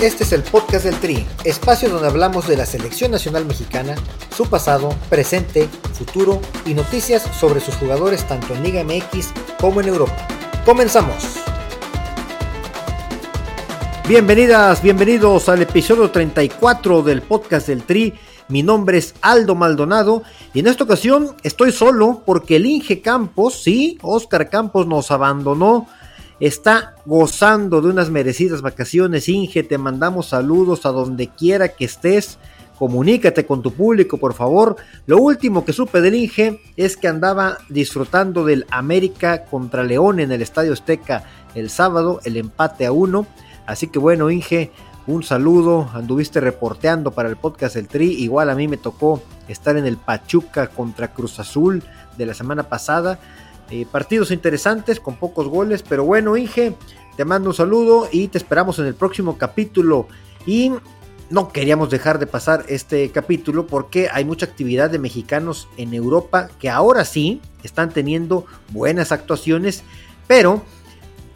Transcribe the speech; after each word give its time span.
Este 0.00 0.22
es 0.22 0.32
el 0.32 0.44
podcast 0.44 0.84
del 0.84 0.94
Tri, 1.00 1.26
espacio 1.42 1.88
donde 1.88 2.06
hablamos 2.06 2.46
de 2.46 2.56
la 2.56 2.66
selección 2.66 3.10
nacional 3.10 3.44
mexicana, 3.44 3.96
su 4.32 4.48
pasado, 4.48 4.90
presente, 5.10 5.68
futuro 5.92 6.40
y 6.64 6.74
noticias 6.74 7.22
sobre 7.36 7.58
sus 7.58 7.74
jugadores 7.74 8.24
tanto 8.28 8.54
en 8.54 8.62
Liga 8.62 8.84
MX 8.84 9.32
como 9.60 9.80
en 9.80 9.88
Europa. 9.88 10.14
Comenzamos. 10.64 11.40
Bienvenidas, 14.08 14.80
bienvenidos 14.82 15.48
al 15.48 15.62
episodio 15.62 16.12
34 16.12 17.02
del 17.02 17.20
podcast 17.22 17.66
del 17.66 17.82
Tri. 17.82 18.14
Mi 18.46 18.62
nombre 18.62 18.98
es 18.98 19.16
Aldo 19.20 19.56
Maldonado 19.56 20.22
y 20.54 20.60
en 20.60 20.68
esta 20.68 20.84
ocasión 20.84 21.34
estoy 21.42 21.72
solo 21.72 22.22
porque 22.24 22.54
el 22.54 22.66
Inge 22.66 23.02
Campos, 23.02 23.64
sí, 23.64 23.98
Oscar 24.02 24.48
Campos 24.48 24.86
nos 24.86 25.10
abandonó 25.10 25.88
está 26.40 26.94
gozando 27.04 27.80
de 27.80 27.88
unas 27.88 28.10
merecidas 28.10 28.62
vacaciones. 28.62 29.28
Inge, 29.28 29.62
te 29.62 29.78
mandamos 29.78 30.28
saludos 30.28 30.86
a 30.86 30.90
donde 30.90 31.28
quiera 31.28 31.68
que 31.68 31.84
estés. 31.84 32.38
Comunícate 32.78 33.44
con 33.44 33.60
tu 33.60 33.72
público, 33.72 34.18
por 34.18 34.34
favor. 34.34 34.76
Lo 35.06 35.18
último 35.18 35.64
que 35.64 35.72
supe 35.72 36.00
del 36.00 36.14
Inge 36.14 36.60
es 36.76 36.96
que 36.96 37.08
andaba 37.08 37.58
disfrutando 37.68 38.44
del 38.44 38.66
América 38.70 39.44
contra 39.46 39.82
León 39.82 40.20
en 40.20 40.30
el 40.30 40.42
Estadio 40.42 40.72
Azteca 40.72 41.24
el 41.56 41.70
sábado, 41.70 42.20
el 42.24 42.36
empate 42.36 42.86
a 42.86 42.92
uno. 42.92 43.26
Así 43.66 43.88
que 43.88 43.98
bueno, 43.98 44.30
Inge, 44.30 44.70
un 45.08 45.24
saludo. 45.24 45.90
Anduviste 45.92 46.40
reporteando 46.40 47.10
para 47.10 47.28
el 47.28 47.36
podcast 47.36 47.74
El 47.74 47.88
Tri. 47.88 48.12
Igual 48.12 48.48
a 48.48 48.54
mí 48.54 48.68
me 48.68 48.76
tocó 48.76 49.22
estar 49.48 49.76
en 49.76 49.86
el 49.86 49.96
Pachuca 49.96 50.68
contra 50.68 51.12
Cruz 51.12 51.40
Azul 51.40 51.82
de 52.16 52.26
la 52.26 52.34
semana 52.34 52.64
pasada. 52.64 53.18
Eh, 53.70 53.86
partidos 53.90 54.30
interesantes 54.30 54.98
con 54.98 55.16
pocos 55.16 55.46
goles, 55.48 55.82
pero 55.82 56.04
bueno, 56.04 56.36
Inge, 56.36 56.74
te 57.16 57.24
mando 57.24 57.50
un 57.50 57.54
saludo 57.54 58.08
y 58.10 58.28
te 58.28 58.38
esperamos 58.38 58.78
en 58.78 58.86
el 58.86 58.94
próximo 58.94 59.36
capítulo. 59.36 60.08
Y 60.46 60.72
no 61.30 61.52
queríamos 61.52 61.90
dejar 61.90 62.18
de 62.18 62.26
pasar 62.26 62.64
este 62.68 63.10
capítulo 63.10 63.66
porque 63.66 64.08
hay 64.10 64.24
mucha 64.24 64.46
actividad 64.46 64.88
de 64.88 64.98
mexicanos 64.98 65.68
en 65.76 65.92
Europa 65.92 66.48
que 66.58 66.70
ahora 66.70 67.04
sí 67.04 67.42
están 67.62 67.90
teniendo 67.90 68.46
buenas 68.70 69.12
actuaciones, 69.12 69.82
pero 70.26 70.62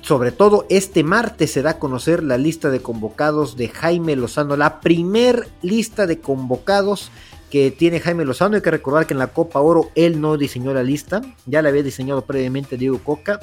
sobre 0.00 0.32
todo 0.32 0.66
este 0.68 1.04
martes 1.04 1.52
se 1.52 1.62
da 1.62 1.70
a 1.70 1.78
conocer 1.78 2.22
la 2.22 2.38
lista 2.38 2.70
de 2.70 2.80
convocados 2.80 3.56
de 3.56 3.68
Jaime 3.68 4.16
Lozano, 4.16 4.56
la 4.56 4.80
primer 4.80 5.48
lista 5.60 6.06
de 6.06 6.20
convocados 6.20 7.10
que 7.52 7.70
tiene 7.70 8.00
Jaime 8.00 8.24
Lozano. 8.24 8.56
Hay 8.56 8.62
que 8.62 8.70
recordar 8.70 9.06
que 9.06 9.12
en 9.12 9.18
la 9.18 9.26
Copa 9.26 9.60
Oro 9.60 9.90
él 9.94 10.22
no 10.22 10.38
diseñó 10.38 10.72
la 10.72 10.82
lista, 10.82 11.20
ya 11.44 11.60
la 11.60 11.68
había 11.68 11.82
diseñado 11.82 12.24
previamente 12.24 12.78
Diego 12.78 12.98
Coca 13.04 13.40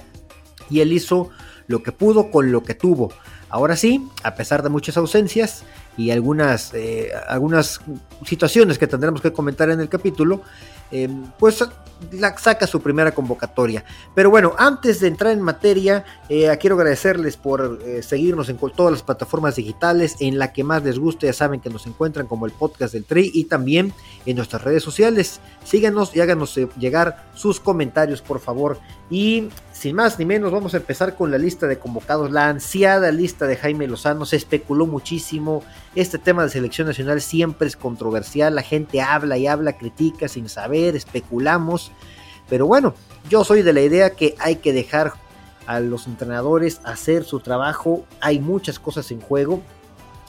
y 0.67 0.79
él 0.79 0.91
hizo 0.93 1.29
lo 1.67 1.83
que 1.83 1.91
pudo 1.91 2.31
con 2.31 2.51
lo 2.51 2.63
que 2.63 2.73
tuvo. 2.73 3.13
Ahora 3.49 3.75
sí, 3.75 4.03
a 4.23 4.33
pesar 4.33 4.63
de 4.63 4.69
muchas 4.69 4.97
ausencias 4.97 5.63
y 5.95 6.09
algunas, 6.09 6.73
eh, 6.73 7.11
algunas 7.27 7.81
situaciones 8.25 8.79
que 8.79 8.87
tendremos 8.87 9.21
que 9.21 9.31
comentar 9.31 9.69
en 9.69 9.79
el 9.79 9.89
capítulo, 9.89 10.41
eh, 10.91 11.09
pues 11.37 11.63
la 12.11 12.37
saca 12.37 12.67
su 12.67 12.81
primera 12.81 13.11
convocatoria. 13.11 13.83
Pero 14.15 14.29
bueno, 14.29 14.53
antes 14.57 14.99
de 14.99 15.07
entrar 15.07 15.33
en 15.33 15.41
materia, 15.41 16.05
eh, 16.29 16.55
quiero 16.59 16.75
agradecerles 16.75 17.37
por 17.37 17.79
eh, 17.83 18.01
seguirnos 18.01 18.49
en 18.49 18.57
todas 18.57 18.91
las 18.91 19.03
plataformas 19.03 19.55
digitales, 19.55 20.15
en 20.19 20.39
la 20.39 20.53
que 20.53 20.63
más 20.63 20.83
les 20.83 20.97
guste, 20.97 21.27
ya 21.27 21.33
saben 21.33 21.59
que 21.59 21.69
nos 21.69 21.87
encuentran 21.87 22.27
como 22.27 22.45
el 22.45 22.51
podcast 22.51 22.93
del 22.93 23.05
Tri 23.05 23.31
y 23.33 23.45
también 23.45 23.93
en 24.25 24.37
nuestras 24.37 24.63
redes 24.63 24.83
sociales. 24.83 25.39
Síganos 25.63 26.15
y 26.15 26.21
háganos 26.21 26.57
eh, 26.57 26.67
llegar 26.77 27.29
sus 27.35 27.59
comentarios, 27.59 28.21
por 28.21 28.39
favor. 28.39 28.79
Y 29.09 29.49
sin 29.79 29.95
más 29.95 30.19
ni 30.19 30.25
menos, 30.25 30.51
vamos 30.51 30.73
a 30.73 30.77
empezar 30.77 31.15
con 31.15 31.31
la 31.31 31.37
lista 31.37 31.65
de 31.65 31.79
convocados, 31.79 32.31
la 32.31 32.49
ansiada 32.49 33.13
lista 33.13 33.47
de 33.47 33.55
Jaime 33.55 33.87
Lozano. 33.87 34.25
Se 34.25 34.35
especuló 34.35 34.85
muchísimo. 34.85 35.63
Este 35.95 36.17
tema 36.17 36.43
de 36.43 36.49
selección 36.49 36.85
nacional 36.85 37.21
siempre 37.21 37.65
es 37.65 37.77
controversial. 37.77 38.55
La 38.55 38.61
gente 38.61 38.99
habla 38.99 39.37
y 39.37 39.47
habla, 39.47 39.77
critica 39.77 40.27
sin 40.27 40.49
saber, 40.49 40.97
especulamos. 40.97 41.93
Pero 42.49 42.67
bueno, 42.67 42.93
yo 43.29 43.45
soy 43.45 43.61
de 43.61 43.71
la 43.71 43.79
idea 43.79 44.09
que 44.09 44.35
hay 44.39 44.57
que 44.57 44.73
dejar 44.73 45.13
a 45.65 45.79
los 45.79 46.07
entrenadores 46.07 46.81
hacer 46.83 47.23
su 47.23 47.39
trabajo. 47.39 48.03
Hay 48.19 48.39
muchas 48.39 48.79
cosas 48.79 49.09
en 49.11 49.21
juego. 49.21 49.61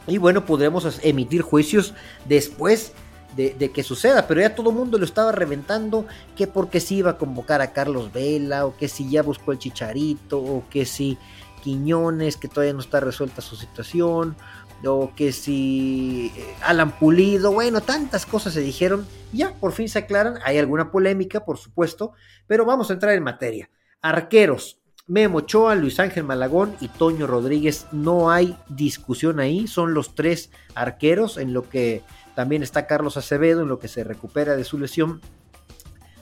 Y 0.06 0.18
bueno, 0.18 0.46
podremos 0.46 1.00
emitir 1.02 1.42
juicios 1.42 1.92
después 2.24 2.92
de, 3.36 3.70
que 3.70 3.82
suceda, 3.82 4.26
pero 4.26 4.40
ya 4.40 4.54
todo 4.54 4.70
el 4.70 4.76
mundo 4.76 4.98
lo 4.98 5.04
estaba 5.04 5.32
reventando, 5.32 6.06
que 6.36 6.46
porque 6.46 6.80
si 6.80 6.96
iba 6.96 7.12
a 7.12 7.18
convocar 7.18 7.60
a 7.60 7.72
Carlos 7.72 8.12
Vela, 8.12 8.66
o 8.66 8.76
que 8.76 8.88
si 8.88 9.08
ya 9.08 9.22
buscó 9.22 9.52
el 9.52 9.58
Chicharito, 9.58 10.38
o 10.38 10.64
que 10.68 10.84
si 10.84 11.18
Quiñones, 11.62 12.36
que 12.36 12.48
todavía 12.48 12.72
no 12.72 12.80
está 12.80 13.00
resuelta 13.00 13.42
su 13.42 13.56
situación, 13.56 14.36
o 14.84 15.12
que 15.14 15.32
si 15.32 16.32
eh, 16.36 16.54
Alan 16.62 16.92
Pulido, 16.92 17.52
bueno, 17.52 17.80
tantas 17.80 18.26
cosas 18.26 18.54
se 18.54 18.60
dijeron, 18.60 19.06
ya 19.32 19.54
por 19.54 19.72
fin 19.72 19.88
se 19.88 20.00
aclaran, 20.00 20.38
hay 20.44 20.58
alguna 20.58 20.90
polémica, 20.90 21.44
por 21.44 21.58
supuesto, 21.58 22.12
pero 22.46 22.64
vamos 22.64 22.90
a 22.90 22.94
entrar 22.94 23.14
en 23.14 23.22
materia. 23.22 23.70
Arqueros, 24.00 24.78
Memo 25.06 25.38
Ochoa, 25.38 25.74
Luis 25.74 25.98
Ángel 25.98 26.24
Malagón 26.24 26.76
y 26.80 26.88
Toño 26.88 27.26
Rodríguez, 27.26 27.86
no 27.92 28.30
hay 28.30 28.56
discusión 28.68 29.40
ahí, 29.40 29.66
son 29.66 29.92
los 29.92 30.14
tres 30.14 30.50
arqueros 30.74 31.36
en 31.36 31.52
lo 31.52 31.68
que 31.68 32.02
también 32.34 32.62
está 32.62 32.86
Carlos 32.86 33.16
Acevedo 33.16 33.62
en 33.62 33.68
lo 33.68 33.78
que 33.78 33.88
se 33.88 34.04
recupera 34.04 34.56
de 34.56 34.64
su 34.64 34.78
lesión 34.78 35.20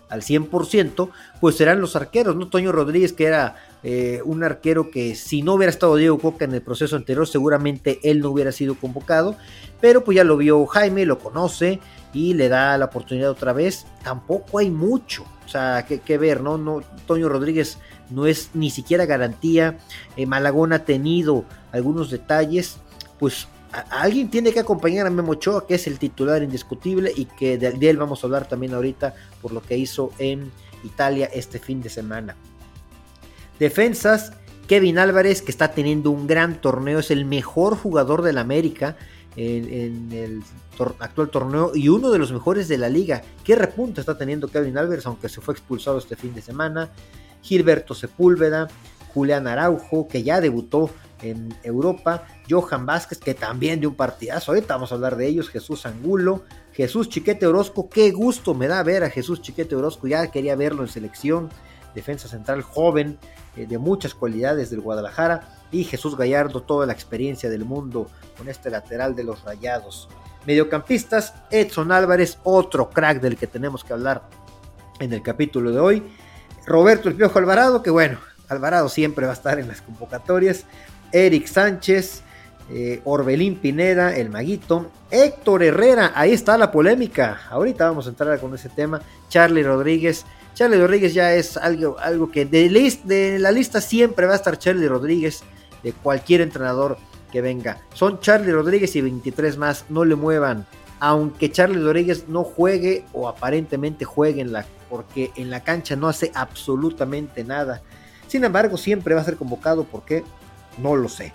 al 0.09 0.23
100%, 0.23 1.11
pues 1.41 1.57
serán 1.57 1.81
los 1.81 1.97
arqueros, 1.97 2.37
¿no? 2.37 2.49
Toño 2.49 2.73
Rodríguez, 2.73 3.13
que 3.13 3.27
era 3.27 3.57
eh, 3.83 4.23
un 4.25 4.43
arquero 4.43 4.91
que 4.91 5.15
si 5.15 5.43
no 5.43 5.55
hubiera 5.55 5.71
estado 5.71 5.97
Diego 5.97 6.19
Coca 6.19 6.45
en 6.45 6.55
el 6.55 6.63
proceso 6.63 6.97
anterior, 6.97 7.27
seguramente 7.27 8.01
él 8.03 8.21
no 8.21 8.31
hubiera 8.31 8.53
sido 8.53 8.75
convocado, 8.75 9.37
pero 9.81 10.05
pues 10.05 10.17
ya 10.17 10.25
lo 10.25 10.37
vio 10.37 10.65
Jaime, 10.67 11.05
lo 11.05 11.19
conoce 11.19 11.81
y 12.13 12.35
le 12.35 12.49
da 12.49 12.79
la 12.79 12.87
oportunidad 12.87 13.31
otra 13.31 13.53
vez. 13.53 13.87
Tampoco 14.03 14.59
hay 14.59 14.71
mucho, 14.71 15.25
o 15.45 15.49
sea, 15.49 15.87
que, 15.87 16.19
ver, 16.19 16.41
¿no? 16.41 16.59
¿no? 16.59 16.83
Toño 17.07 17.29
Rodríguez 17.29 17.79
no 18.11 18.27
es 18.27 18.51
ni 18.55 18.71
siquiera 18.71 19.05
garantía, 19.05 19.79
eh, 20.17 20.27
Malagón 20.27 20.73
ha 20.73 20.85
tenido 20.85 21.45
algunos 21.73 22.11
detalles, 22.11 22.79
pues 23.19 23.49
alguien 23.91 24.31
tiene 24.31 24.53
que 24.53 24.61
acompañar 24.61 25.07
a 25.07 25.11
Memo 25.11 25.33
Ochoa, 25.33 25.67
que 25.67 25.75
es 25.75 25.87
el 25.87 25.99
titular 25.99 26.43
indiscutible 26.43 27.13
y 27.15 27.27
que 27.27 27.59
de, 27.59 27.91
él 27.91 27.97
vamos 27.97 28.23
a 28.23 28.27
hablar 28.27 28.49
también 28.49 28.75
ahorita 28.75 29.15
por 29.43 29.53
lo 29.53 29.63
que 29.63 29.77
hizo 29.77 30.13
en 30.19 30.51
Italia 30.85 31.29
este 31.33 31.59
fin 31.59 31.83
de 31.83 31.89
semana. 31.89 32.37
Defensas, 33.59 34.33
Kevin 34.67 34.99
Álvarez, 34.99 35.43
que 35.43 35.51
está 35.51 35.73
teniendo 35.73 36.11
un 36.11 36.27
gran 36.27 36.61
torneo, 36.61 37.01
es 37.01 37.11
el 37.11 37.25
mejor 37.25 37.77
jugador 37.77 38.23
del 38.23 38.39
América 38.39 38.97
en, 39.37 40.11
el 40.13 40.43
actual 40.99 41.31
torneo 41.31 41.73
y 41.75 41.89
uno 41.89 42.11
de 42.11 42.19
los 42.19 42.33
mejores 42.33 42.69
de 42.69 42.79
la 42.79 42.89
liga. 42.89 43.23
¿Qué 43.45 43.57
repunta 43.57 44.01
está 44.01 44.17
teniendo 44.17 44.49
Kevin 44.49 44.79
Álvarez, 44.79 45.07
aunque 45.07 45.29
se 45.29 45.41
fue 45.41 45.55
expulsado 45.55 45.99
este 45.99 46.17
fin 46.17 46.35
de 46.35 46.43
semana? 46.43 46.91
Gilberto 47.43 47.95
Sepúlveda, 47.95 48.69
Julián 49.15 49.47
Araujo, 49.47 50.09
que 50.09 50.23
ya 50.23 50.41
debutó 50.41 50.91
en 51.23 51.55
Europa, 51.63 52.27
Johan 52.49 52.87
Vázquez, 52.87 53.19
que 53.19 53.35
también 53.35 53.81
dio 53.81 53.91
un 53.91 53.97
partidazo, 53.97 54.53
ahorita 54.53 54.75
vamos 54.75 54.93
a 54.93 54.95
hablar 54.95 55.17
de 55.17 55.27
ellos, 55.27 55.49
Jesús 55.49 55.87
Angulo, 55.87 56.45
Jesús 56.73 57.09
Chiquete 57.09 57.47
Orozco, 57.47 57.89
qué 57.89 58.11
gusto 58.13 58.55
me 58.55 58.69
da 58.69 58.83
ver 58.83 59.05
a 59.05 59.11
Jesús 59.11 59.43
Chiquete 59.43 59.75
Orozco, 59.75 60.07
ya 60.07 60.31
quería 60.31 60.57
verlo 60.57 60.83
en 60.83 60.89
selección, 60.89 61.49
defensa 61.95 62.29
central 62.29 62.63
joven, 62.63 63.19
eh, 63.57 63.67
de 63.67 63.79
muchas 63.79 64.15
cualidades 64.15 64.71
del 64.71 64.81
Guadalajara, 64.81 65.57
y 65.71 65.85
Jesús 65.85 66.17
Gallardo, 66.17 66.63
toda 66.63 66.87
la 66.87 66.93
experiencia 66.93 67.51
del 67.51 67.65
mundo 67.65 68.09
con 68.37 68.49
este 68.49 68.71
lateral 68.71 69.15
de 69.15 69.25
los 69.25 69.43
Rayados. 69.43 70.09
Mediocampistas, 70.47 71.35
Edson 71.51 71.93
Álvarez, 71.93 72.39
otro 72.45 72.89
crack 72.89 73.21
del 73.21 73.37
que 73.37 73.47
tenemos 73.47 73.85
que 73.85 73.93
hablar 73.93 74.29
en 74.99 75.13
el 75.13 75.23
capítulo 75.23 75.73
de 75.73 75.81
hoy. 75.81 76.03
Roberto 76.65 77.09
El 77.09 77.17
Piojo 77.17 77.39
Alvarado, 77.39 77.83
que 77.83 77.91
bueno, 77.91 78.19
Alvarado 78.49 78.89
siempre 78.89 79.27
va 79.27 79.33
a 79.33 79.35
estar 79.35 79.59
en 79.59 79.69
las 79.69 79.83
convocatorias. 79.83 80.65
Eric 81.13 81.47
Sánchez, 81.47 82.23
eh, 82.71 83.01
Orbelín 83.05 83.57
Pineda, 83.57 84.15
el 84.15 84.31
Maguito, 84.31 84.91
Héctor 85.11 85.63
Herrera, 85.63 86.13
ahí 86.15 86.33
está 86.33 86.59
la 86.59 86.71
polémica. 86.71 87.41
Ahorita 87.51 87.89
vamos 87.89 88.07
a 88.07 88.11
entrar 88.11 88.39
con 88.41 88.55
ese 88.55 88.69
tema. 88.69 89.01
Charlie 89.29 89.63
Rodríguez. 89.63 90.27
Charlie 90.55 90.79
Rodríguez 90.79 91.15
ya 91.15 91.35
es 91.35 91.57
algo, 91.57 91.99
algo 91.99 92.31
que 92.31 92.45
de, 92.45 93.39
la 93.39 93.53
lista 93.53 93.81
siempre 93.81 94.27
va 94.27 94.33
a 94.33 94.37
estar 94.37 94.59
Charlie 94.59 94.89
Rodríguez, 94.89 95.43
de 95.83 95.93
cualquier 95.93 96.41
entrenador 96.41 96.99
que 97.31 97.41
venga. 97.41 97.81
Son 97.95 98.21
Charlie 98.21 98.53
Rodríguez 98.53 98.97
y 98.97 99.01
23 99.01 99.57
más, 99.57 99.85
no 99.89 100.05
le 100.05 100.17
muevan. 100.17 100.67
Aunque 101.01 101.53
Charlie 101.53 101.81
Rodríguez 101.81 102.29
no 102.29 102.43
juegue 102.43 103.05
o 103.13 103.29
aparentemente 103.29 104.05
juegue 104.05 104.41
en 104.41 104.53
la, 104.53 104.67
porque 104.91 105.31
en 105.37 105.49
la 105.49 105.61
cancha 105.61 105.95
no 105.95 106.09
hace 106.09 106.33
absolutamente 106.35 107.45
nada. 107.45 107.81
Sin 108.27 108.45
embargo, 108.45 108.77
siempre 108.77 109.15
va 109.15 109.21
a 109.21 109.25
ser 109.25 109.37
convocado 109.37 109.85
porque 109.85 110.25
no 110.81 110.97
lo 110.97 111.09
sé. 111.09 111.33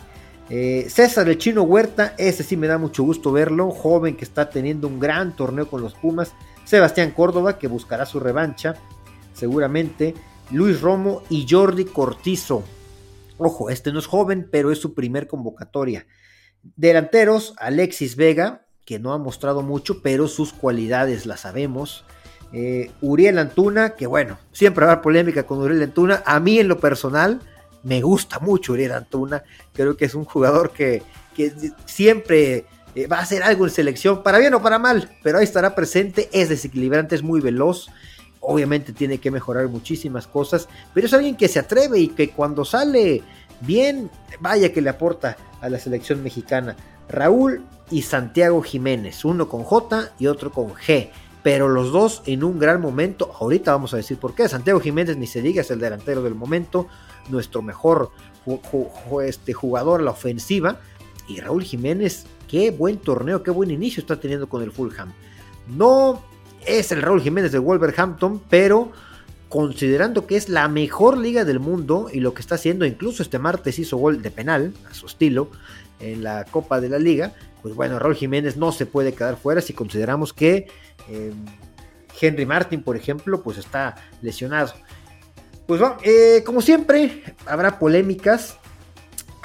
Eh, 0.49 0.87
César 0.89 1.29
el 1.29 1.37
Chino 1.37 1.63
Huerta, 1.63 2.13
ese 2.17 2.43
sí 2.43 2.57
me 2.57 2.67
da 2.67 2.77
mucho 2.77 3.03
gusto 3.03 3.31
verlo, 3.31 3.71
joven 3.71 4.15
que 4.15 4.25
está 4.25 4.49
teniendo 4.49 4.87
un 4.87 4.99
gran 4.99 5.35
torneo 5.35 5.69
con 5.69 5.81
los 5.81 5.93
Pumas. 5.93 6.33
Sebastián 6.65 7.11
Córdoba, 7.11 7.57
que 7.57 7.67
buscará 7.67 8.05
su 8.05 8.19
revancha, 8.19 8.75
seguramente. 9.33 10.13
Luis 10.51 10.81
Romo 10.81 11.23
y 11.29 11.47
Jordi 11.49 11.85
Cortizo. 11.85 12.63
Ojo, 13.37 13.69
este 13.69 13.91
no 13.91 13.99
es 13.99 14.05
joven, 14.05 14.47
pero 14.51 14.71
es 14.71 14.79
su 14.79 14.93
primer 14.93 15.27
convocatoria. 15.27 16.05
Delanteros, 16.75 17.53
Alexis 17.57 18.15
Vega, 18.15 18.65
que 18.85 18.99
no 18.99 19.13
ha 19.13 19.17
mostrado 19.17 19.61
mucho, 19.61 20.01
pero 20.01 20.27
sus 20.27 20.53
cualidades 20.53 21.25
las 21.25 21.41
sabemos. 21.41 22.05
Eh, 22.51 22.91
Uriel 23.01 23.39
Antuna, 23.39 23.95
que 23.95 24.05
bueno, 24.05 24.37
siempre 24.51 24.85
habrá 24.85 25.01
polémica 25.01 25.43
con 25.43 25.59
Uriel 25.59 25.81
Antuna. 25.81 26.21
A 26.25 26.39
mí 26.39 26.59
en 26.59 26.67
lo 26.67 26.79
personal 26.79 27.41
me 27.83 28.01
gusta 28.01 28.39
mucho 28.39 28.73
Uriel 28.73 28.93
Antuna. 28.93 29.43
Creo 29.73 29.95
que 29.95 30.05
es 30.05 30.15
un 30.15 30.25
jugador 30.25 30.71
que, 30.71 31.03
que 31.35 31.53
siempre 31.85 32.65
eh, 32.95 33.07
va 33.07 33.17
a 33.17 33.21
hacer 33.21 33.43
algo 33.43 33.65
en 33.65 33.71
selección, 33.71 34.23
para 34.23 34.37
bien 34.37 34.53
o 34.53 34.61
para 34.61 34.79
mal, 34.79 35.17
pero 35.23 35.37
ahí 35.37 35.43
estará 35.43 35.75
presente. 35.75 36.29
Es 36.31 36.49
desequilibrante, 36.49 37.15
es 37.15 37.23
muy 37.23 37.41
veloz. 37.41 37.87
Obviamente 38.39 38.91
tiene 38.93 39.19
que 39.19 39.31
mejorar 39.31 39.67
muchísimas 39.67 40.27
cosas, 40.27 40.67
pero 40.93 41.07
es 41.07 41.13
alguien 41.13 41.35
que 41.35 41.47
se 41.47 41.59
atreve 41.59 41.99
y 41.99 42.09
que 42.09 42.31
cuando 42.31 42.65
sale 42.65 43.23
bien, 43.61 44.09
vaya 44.41 44.73
que 44.73 44.81
le 44.81 44.89
aporta 44.89 45.37
a 45.61 45.69
la 45.69 45.79
selección 45.79 46.21
mexicana. 46.21 46.75
Raúl 47.07 47.63
y 47.89 48.01
Santiago 48.01 48.61
Jiménez, 48.61 49.23
uno 49.23 49.47
con 49.47 49.63
J 49.63 50.11
y 50.19 50.27
otro 50.27 50.51
con 50.51 50.73
G, 50.73 51.09
pero 51.41 51.69
los 51.69 51.91
dos 51.91 52.21
en 52.25 52.43
un 52.43 52.59
gran 52.59 52.81
momento. 52.81 53.31
Ahorita 53.39 53.71
vamos 53.71 53.93
a 53.93 53.97
decir 53.97 54.17
por 54.17 54.35
qué. 54.35 54.49
Santiago 54.49 54.79
Jiménez 54.79 55.15
ni 55.17 55.27
se 55.27 55.41
diga, 55.41 55.61
es 55.61 55.71
el 55.71 55.79
delantero 55.79 56.21
del 56.21 56.35
momento, 56.35 56.87
nuestro 57.29 57.61
mejor 57.61 58.11
este, 59.23 59.53
jugador 59.53 60.01
a 60.01 60.03
la 60.03 60.11
ofensiva. 60.11 60.79
Y 61.27 61.39
Raúl 61.39 61.63
Jiménez, 61.63 62.25
qué 62.47 62.71
buen 62.71 62.97
torneo, 62.97 63.43
qué 63.43 63.51
buen 63.51 63.71
inicio 63.71 64.01
está 64.01 64.19
teniendo 64.19 64.47
con 64.47 64.61
el 64.61 64.71
Fulham. 64.71 65.13
No 65.67 66.21
es 66.65 66.91
el 66.91 67.01
Raúl 67.01 67.21
Jiménez 67.21 67.51
de 67.51 67.59
Wolverhampton, 67.59 68.41
pero 68.49 68.91
considerando 69.49 70.25
que 70.25 70.35
es 70.35 70.49
la 70.49 70.67
mejor 70.67 71.17
liga 71.17 71.45
del 71.45 71.59
mundo 71.59 72.07
y 72.11 72.19
lo 72.19 72.33
que 72.33 72.41
está 72.41 72.55
haciendo, 72.55 72.85
incluso 72.85 73.21
este 73.21 73.39
martes 73.39 73.77
hizo 73.77 73.97
gol 73.97 74.21
de 74.21 74.31
penal 74.31 74.73
a 74.89 74.93
su 74.93 75.05
estilo 75.05 75.49
en 75.99 76.23
la 76.23 76.45
Copa 76.45 76.81
de 76.81 76.89
la 76.89 76.97
Liga, 76.97 77.33
pues 77.61 77.75
bueno, 77.75 77.99
Raúl 77.99 78.15
Jiménez 78.15 78.57
no 78.57 78.71
se 78.71 78.85
puede 78.85 79.13
quedar 79.13 79.37
fuera 79.37 79.61
si 79.61 79.73
consideramos 79.73 80.33
que 80.33 80.67
em, 81.07 81.45
Henry 82.19 82.45
Martin, 82.45 82.83
por 82.83 82.97
ejemplo, 82.97 83.41
pues 83.41 83.57
está 83.57 83.95
lesionado. 84.21 84.73
Pues 85.67 85.79
bueno, 85.79 85.97
eh, 86.03 86.43
como 86.45 86.61
siempre, 86.61 87.23
habrá 87.45 87.79
polémicas, 87.79 88.57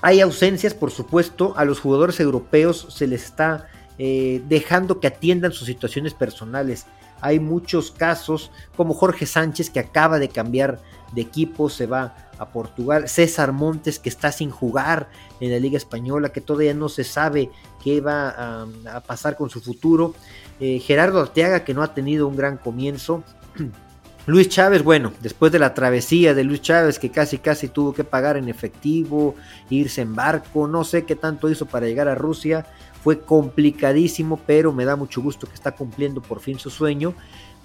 hay 0.03 0.20
ausencias, 0.20 0.75
por 0.75 0.91
supuesto, 0.91 1.55
a 1.56 1.65
los 1.65 1.81
jugadores 1.81 2.20
europeos 2.20 2.87
se 2.91 3.06
les 3.06 3.25
está 3.25 3.69
eh, 3.99 4.43
dejando 4.49 5.00
que 5.00 5.09
atiendan 5.09 5.53
sus 5.53 5.67
situaciones 5.67 6.15
personales. 6.15 6.87
Hay 7.20 7.41
muchos 7.41 7.91
casos, 7.91 8.53
como 8.76 8.94
Jorge 8.94 9.26
Sánchez, 9.26 9.70
que 9.70 9.81
acaba 9.81 10.19
de 10.19 10.29
cambiar 10.29 10.81
de 11.12 11.23
equipo, 11.23 11.69
se 11.69 11.87
va 11.87 12.15
a 12.38 12.50
Portugal. 12.50 13.09
César 13.09 13.53
Montes, 13.53 13.99
que 13.99 14.09
está 14.09 14.31
sin 14.31 14.50
jugar 14.50 15.09
en 15.41 15.50
la 15.50 15.59
Liga 15.59 15.76
Española, 15.76 16.29
que 16.31 16.41
todavía 16.41 16.75
no 16.75 16.88
se 16.88 17.03
sabe 17.03 17.50
qué 17.82 18.00
va 18.00 18.64
a, 18.87 19.00
pasar 19.00 19.37
con 19.37 19.50
su 19.50 19.61
futuro. 19.61 20.14
Eh, 20.61 20.79
Gerardo 20.79 21.21
Arteaga, 21.21 21.64
que 21.64 21.75
no 21.75 21.82
ha 21.82 21.94
tenido 21.94 22.29
un 22.29 22.37
gran 22.37 22.56
comienzo. 22.56 23.25
Luis 24.29 24.51
Chávez, 24.51 24.83
bueno, 24.83 25.15
después 25.23 25.53
de 25.53 25.59
la 25.59 25.73
travesía 25.73 26.35
de 26.35 26.45
Luis 26.45 26.61
Chávez, 26.61 26.99
que 26.99 27.09
casi 27.11 27.39
casi 27.39 27.69
tuvo 27.69 27.95
que 27.95 28.05
pagar 28.05 28.37
en 28.37 28.51
efectivo, 28.51 29.35
irse 29.71 30.03
en 30.03 30.15
barco, 30.15 30.69
no 30.69 30.85
sé 30.85 31.07
qué 31.07 31.17
tanto 31.17 31.49
hizo 31.49 31.65
para 31.65 31.87
llegar 31.87 32.09
a 32.09 32.15
Rusia, 32.15 32.67
fue 33.03 33.21
complicadísimo, 33.21 34.39
pero 34.47 34.71
me 34.71 34.85
da 34.85 34.97
mucho 34.97 35.23
gusto 35.23 35.47
que 35.47 35.55
está 35.55 35.73
cumpliendo 35.73 36.21
por 36.21 36.41
fin 36.41 36.59
su 36.59 36.69
sueño. 36.69 37.15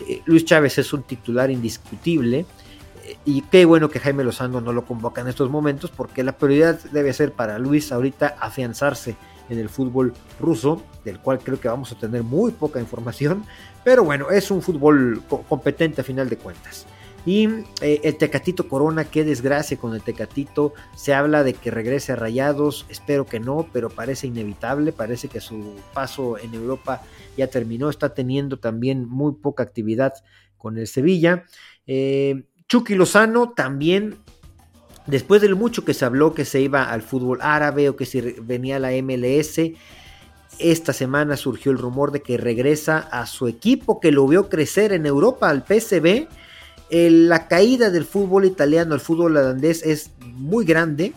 Eh, 0.08 0.22
Luis 0.24 0.46
Chávez 0.46 0.78
es 0.78 0.94
un 0.94 1.04
titular 1.04 1.52
indiscutible. 1.52 2.46
Eh, 3.04 3.18
y 3.26 3.42
qué 3.42 3.66
bueno 3.66 3.90
que 3.90 4.00
Jaime 4.00 4.24
Lozano 4.24 4.62
no 4.62 4.72
lo 4.72 4.86
convoca 4.86 5.20
en 5.20 5.28
estos 5.28 5.50
momentos, 5.50 5.92
porque 5.92 6.24
la 6.24 6.38
prioridad 6.38 6.80
debe 6.94 7.12
ser 7.12 7.34
para 7.34 7.60
Luis 7.60 7.92
ahorita 7.92 8.38
afianzarse 8.40 9.18
en 9.54 9.60
el 9.60 9.70
fútbol 9.70 10.14
ruso, 10.40 10.84
del 11.06 11.20
cual 11.20 11.40
creo 11.40 11.60
que 11.60 11.68
vamos 11.68 11.92
a 11.92 11.98
tener 11.98 12.24
muy 12.24 12.52
poca 12.52 12.80
información, 12.80 13.46
pero 13.84 14.04
bueno, 14.04 14.30
es 14.30 14.52
un 14.52 14.62
fútbol 14.62 15.22
competente 15.48 16.02
a 16.02 16.04
final 16.04 16.30
de 16.30 16.38
cuentas. 16.38 16.86
Y 17.26 17.48
eh, 17.82 18.02
el 18.04 18.18
Tecatito 18.18 18.68
Corona, 18.68 19.06
qué 19.06 19.24
desgracia 19.24 19.78
con 19.78 19.94
el 19.94 20.02
Tecatito. 20.02 20.74
Se 20.96 21.14
habla 21.14 21.44
de 21.44 21.54
que 21.54 21.72
regrese 21.72 22.12
a 22.12 22.16
Rayados, 22.18 22.86
espero 22.90 23.26
que 23.26 23.40
no, 23.40 23.68
pero 23.72 23.90
parece 23.90 24.28
inevitable. 24.28 24.92
Parece 24.92 25.30
que 25.30 25.40
su 25.40 25.76
paso 25.94 26.38
en 26.38 26.54
Europa 26.54 27.02
ya 27.38 27.48
terminó. 27.48 27.90
Está 27.90 28.14
teniendo 28.14 28.60
también 28.60 29.08
muy 29.08 29.36
poca 29.36 29.64
actividad 29.64 30.14
con 30.58 30.78
el 30.78 30.88
Sevilla. 30.88 31.46
Eh, 31.88 32.44
Chucky 32.68 32.96
Lozano 32.96 33.52
también, 33.52 34.18
después 35.08 35.42
de 35.42 35.54
mucho 35.54 35.86
que 35.86 35.94
se 35.94 36.06
habló 36.06 36.34
que 36.34 36.46
se 36.46 36.62
iba 36.62 36.84
al 36.84 37.02
fútbol 37.02 37.40
árabe 37.42 37.90
o 37.90 37.96
que 37.96 38.06
si 38.06 38.22
venía 38.22 38.78
a 38.78 38.80
la 38.80 38.92
MLS. 39.02 39.60
Esta 40.60 40.94
semana 40.94 41.36
surgió 41.36 41.72
el 41.72 41.80
rumor 41.80 42.12
de 42.12 42.22
que 42.22 42.38
regresa 42.38 43.00
a 43.00 43.26
su 43.26 43.48
equipo 43.48 44.00
que 44.00 44.12
lo 44.12 44.28
vio 44.28 44.50
crecer 44.50 44.94
en 44.94 45.06
Europa, 45.06 45.50
al 45.50 45.66
PSV 45.66 46.28
la 46.94 47.48
caída 47.48 47.90
del 47.90 48.06
fútbol 48.06 48.46
italiano 48.46 48.94
al 48.94 49.00
fútbol 49.00 49.38
holandés 49.38 49.84
es 49.84 50.12
muy 50.22 50.66
grande. 50.66 51.14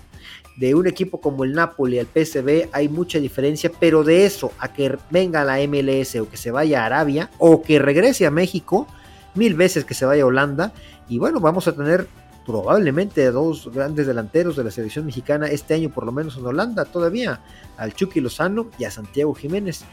De 0.56 0.74
un 0.74 0.86
equipo 0.86 1.20
como 1.20 1.44
el 1.44 1.52
Napoli 1.52 1.98
al 1.98 2.06
PSV 2.06 2.70
hay 2.72 2.88
mucha 2.88 3.18
diferencia, 3.18 3.70
pero 3.78 4.02
de 4.04 4.24
eso 4.24 4.52
a 4.58 4.72
que 4.72 4.96
venga 5.10 5.42
a 5.42 5.44
la 5.44 5.58
MLS 5.66 6.16
o 6.16 6.30
que 6.30 6.38
se 6.38 6.50
vaya 6.50 6.82
a 6.82 6.86
Arabia 6.86 7.30
o 7.36 7.62
que 7.62 7.78
regrese 7.78 8.24
a 8.24 8.30
México, 8.30 8.86
mil 9.34 9.52
veces 9.52 9.84
que 9.84 9.92
se 9.92 10.06
vaya 10.06 10.22
a 10.22 10.26
Holanda. 10.26 10.72
Y 11.10 11.18
bueno, 11.18 11.40
vamos 11.40 11.68
a 11.68 11.72
tener 11.72 12.08
probablemente 12.46 13.30
dos 13.32 13.70
grandes 13.72 14.06
delanteros 14.06 14.56
de 14.56 14.64
la 14.64 14.70
selección 14.70 15.04
mexicana 15.04 15.48
este 15.48 15.74
año, 15.74 15.90
por 15.90 16.06
lo 16.06 16.12
menos 16.12 16.36
en 16.36 16.46
Holanda 16.46 16.84
todavía, 16.84 17.40
al 17.76 17.92
Chucky 17.92 18.20
Lozano 18.20 18.70
y 18.78 18.84
a 18.84 18.90
Santiago 18.90 19.34
Jiménez 19.34 19.84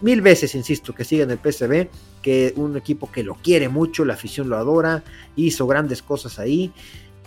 mil 0.00 0.20
veces, 0.20 0.54
insisto, 0.54 0.94
que 0.94 1.04
siga 1.04 1.24
en 1.24 1.30
el 1.30 1.38
PSV, 1.38 1.88
que 2.22 2.52
un 2.56 2.76
equipo 2.76 3.10
que 3.10 3.22
lo 3.22 3.34
quiere 3.34 3.68
mucho, 3.68 4.04
la 4.04 4.14
afición 4.14 4.48
lo 4.48 4.56
adora, 4.56 5.02
hizo 5.34 5.66
grandes 5.66 6.02
cosas 6.02 6.38
ahí. 6.38 6.72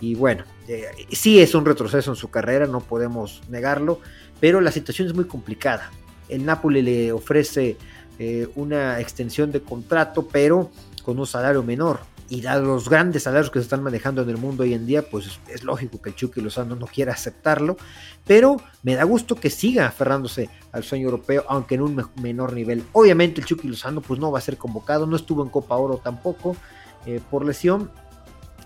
Y 0.00 0.14
bueno, 0.14 0.44
eh, 0.68 0.86
sí 1.10 1.40
es 1.40 1.54
un 1.54 1.64
retroceso 1.64 2.10
en 2.10 2.16
su 2.16 2.30
carrera, 2.30 2.66
no 2.66 2.80
podemos 2.80 3.42
negarlo, 3.48 4.00
pero 4.38 4.60
la 4.60 4.72
situación 4.72 5.08
es 5.08 5.14
muy 5.14 5.24
complicada. 5.24 5.90
El 6.28 6.44
Napoli 6.44 6.82
le 6.82 7.12
ofrece 7.12 7.76
eh, 8.18 8.48
una 8.54 9.00
extensión 9.00 9.50
de 9.50 9.60
contrato, 9.60 10.26
pero 10.30 10.70
con 11.02 11.18
un 11.18 11.26
salario 11.26 11.62
menor 11.62 12.00
y 12.30 12.40
dado 12.42 12.64
los 12.64 12.88
grandes 12.88 13.24
salarios 13.24 13.50
que 13.50 13.58
se 13.58 13.64
están 13.64 13.82
manejando 13.82 14.22
en 14.22 14.30
el 14.30 14.36
mundo 14.36 14.62
hoy 14.62 14.72
en 14.72 14.86
día, 14.86 15.02
pues 15.02 15.40
es 15.48 15.64
lógico 15.64 16.00
que 16.00 16.10
el 16.10 16.14
Chucky 16.14 16.40
Lozano 16.40 16.76
no 16.76 16.86
quiera 16.86 17.12
aceptarlo, 17.12 17.76
pero 18.24 18.62
me 18.84 18.94
da 18.94 19.02
gusto 19.02 19.34
que 19.34 19.50
siga 19.50 19.88
aferrándose 19.88 20.48
al 20.70 20.84
sueño 20.84 21.06
europeo, 21.06 21.44
aunque 21.48 21.74
en 21.74 21.82
un 21.82 22.06
menor 22.22 22.52
nivel. 22.52 22.84
Obviamente 22.92 23.40
el 23.40 23.48
Chucky 23.48 23.66
Lozano 23.66 24.00
pues 24.00 24.20
no 24.20 24.30
va 24.30 24.38
a 24.38 24.42
ser 24.42 24.56
convocado, 24.56 25.06
no 25.06 25.16
estuvo 25.16 25.42
en 25.42 25.50
Copa 25.50 25.74
Oro 25.74 25.96
tampoco 25.96 26.56
eh, 27.04 27.20
por 27.30 27.44
lesión, 27.44 27.90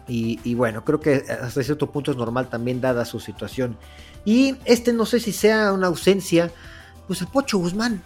y, 0.06 0.54
bueno, 0.54 0.85
creo 0.85 1.00
que 1.00 1.25
hasta 1.30 1.62
cierto 1.62 1.90
punto 1.90 2.11
es 2.11 2.18
normal 2.18 2.50
también 2.50 2.83
dada 2.83 3.06
su 3.06 3.21
situación. 3.21 3.78
Y 4.26 4.56
este 4.66 4.92
no 4.92 5.06
sé 5.06 5.18
si 5.18 5.33
sea 5.33 5.73
una 5.73 5.87
ausencia, 5.87 6.52
pues 7.06 7.23
el 7.23 7.28
Pocho 7.28 7.56
Guzmán. 7.56 8.02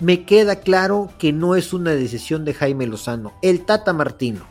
Me 0.00 0.24
queda 0.24 0.56
claro 0.56 1.10
que 1.18 1.30
no 1.30 1.54
es 1.54 1.74
una 1.74 1.90
decisión 1.90 2.46
de 2.46 2.54
Jaime 2.54 2.86
Lozano. 2.86 3.34
El 3.42 3.66
Tata 3.66 3.92
Martino 3.92 4.46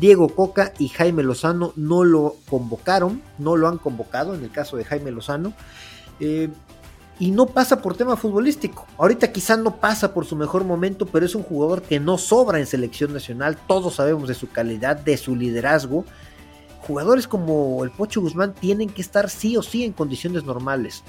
Diego 0.00 0.30
Coca 0.30 0.72
y 0.78 0.88
Jaime 0.88 1.22
Lozano 1.22 1.74
no 1.76 2.04
lo 2.04 2.36
convocaron, 2.48 3.22
no 3.38 3.56
lo 3.56 3.68
han 3.68 3.76
convocado 3.76 4.34
en 4.34 4.42
el 4.42 4.50
caso 4.50 4.78
de 4.78 4.84
Jaime 4.84 5.10
Lozano. 5.10 5.52
Eh, 6.18 6.48
y 7.18 7.32
no 7.32 7.46
pasa 7.46 7.82
por 7.82 7.94
tema 7.94 8.16
futbolístico. 8.16 8.86
Ahorita 8.96 9.30
quizá 9.30 9.58
no 9.58 9.76
pasa 9.76 10.14
por 10.14 10.24
su 10.24 10.36
mejor 10.36 10.64
momento, 10.64 11.04
pero 11.04 11.26
es 11.26 11.34
un 11.34 11.42
jugador 11.42 11.82
que 11.82 12.00
no 12.00 12.16
sobra 12.16 12.58
en 12.58 12.66
selección 12.66 13.12
nacional. 13.12 13.58
Todos 13.66 13.96
sabemos 13.96 14.26
de 14.26 14.34
su 14.34 14.50
calidad, 14.50 14.96
de 14.96 15.18
su 15.18 15.36
liderazgo. 15.36 16.06
Jugadores 16.80 17.28
como 17.28 17.84
el 17.84 17.90
Pocho 17.90 18.22
Guzmán 18.22 18.54
tienen 18.54 18.88
que 18.88 19.02
estar 19.02 19.28
sí 19.28 19.54
o 19.58 19.62
sí 19.62 19.84
en 19.84 19.92
condiciones 19.92 20.44
normales. 20.44 21.04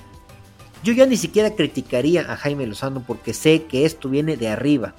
Yo 0.84 0.92
ya 0.92 1.06
ni 1.06 1.16
siquiera 1.16 1.56
criticaría 1.56 2.30
a 2.30 2.36
Jaime 2.36 2.68
Lozano 2.68 3.02
porque 3.08 3.34
sé 3.34 3.64
que 3.64 3.86
esto 3.86 4.10
viene 4.10 4.36
de 4.36 4.50
arriba, 4.50 4.96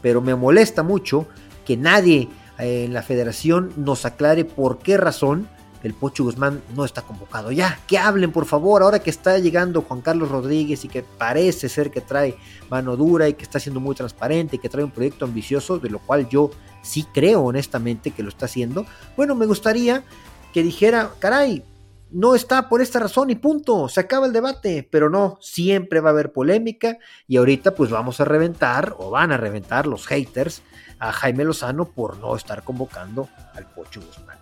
pero 0.00 0.20
me 0.20 0.36
molesta 0.36 0.84
mucho 0.84 1.26
que 1.64 1.76
nadie 1.76 2.28
en 2.58 2.92
la 2.92 3.02
federación 3.02 3.72
nos 3.76 4.04
aclare 4.04 4.44
por 4.44 4.78
qué 4.78 4.96
razón 4.96 5.48
el 5.82 5.94
Pocho 5.94 6.24
Guzmán 6.24 6.62
no 6.76 6.84
está 6.84 7.02
convocado. 7.02 7.50
Ya, 7.50 7.80
que 7.86 7.98
hablen 7.98 8.30
por 8.30 8.46
favor, 8.46 8.82
ahora 8.82 9.00
que 9.00 9.10
está 9.10 9.38
llegando 9.38 9.82
Juan 9.82 10.00
Carlos 10.00 10.30
Rodríguez 10.30 10.84
y 10.84 10.88
que 10.88 11.02
parece 11.02 11.68
ser 11.68 11.90
que 11.90 12.00
trae 12.00 12.36
mano 12.70 12.96
dura 12.96 13.28
y 13.28 13.34
que 13.34 13.42
está 13.42 13.58
siendo 13.58 13.80
muy 13.80 13.94
transparente 13.94 14.56
y 14.56 14.58
que 14.58 14.68
trae 14.68 14.84
un 14.84 14.90
proyecto 14.90 15.24
ambicioso, 15.24 15.78
de 15.78 15.90
lo 15.90 15.98
cual 15.98 16.28
yo 16.28 16.50
sí 16.82 17.06
creo 17.12 17.42
honestamente 17.42 18.12
que 18.12 18.22
lo 18.22 18.28
está 18.28 18.46
haciendo. 18.46 18.86
Bueno, 19.16 19.34
me 19.34 19.46
gustaría 19.46 20.04
que 20.52 20.62
dijera, 20.62 21.10
caray, 21.18 21.64
no 22.10 22.34
está 22.34 22.68
por 22.68 22.82
esta 22.82 22.98
razón 22.98 23.30
y 23.30 23.36
punto, 23.36 23.88
se 23.88 24.00
acaba 24.00 24.26
el 24.26 24.32
debate, 24.32 24.86
pero 24.88 25.08
no, 25.08 25.38
siempre 25.40 26.00
va 26.00 26.10
a 26.10 26.12
haber 26.12 26.32
polémica 26.32 26.98
y 27.26 27.38
ahorita 27.38 27.74
pues 27.74 27.90
vamos 27.90 28.20
a 28.20 28.26
reventar 28.26 28.94
o 28.98 29.10
van 29.10 29.32
a 29.32 29.38
reventar 29.38 29.86
los 29.86 30.06
haters 30.06 30.62
a 31.02 31.10
Jaime 31.10 31.44
Lozano 31.44 31.84
por 31.84 32.16
no 32.18 32.36
estar 32.36 32.62
convocando 32.62 33.28
al 33.54 33.66
Pocho 33.66 34.00
Guzmán. 34.00 34.38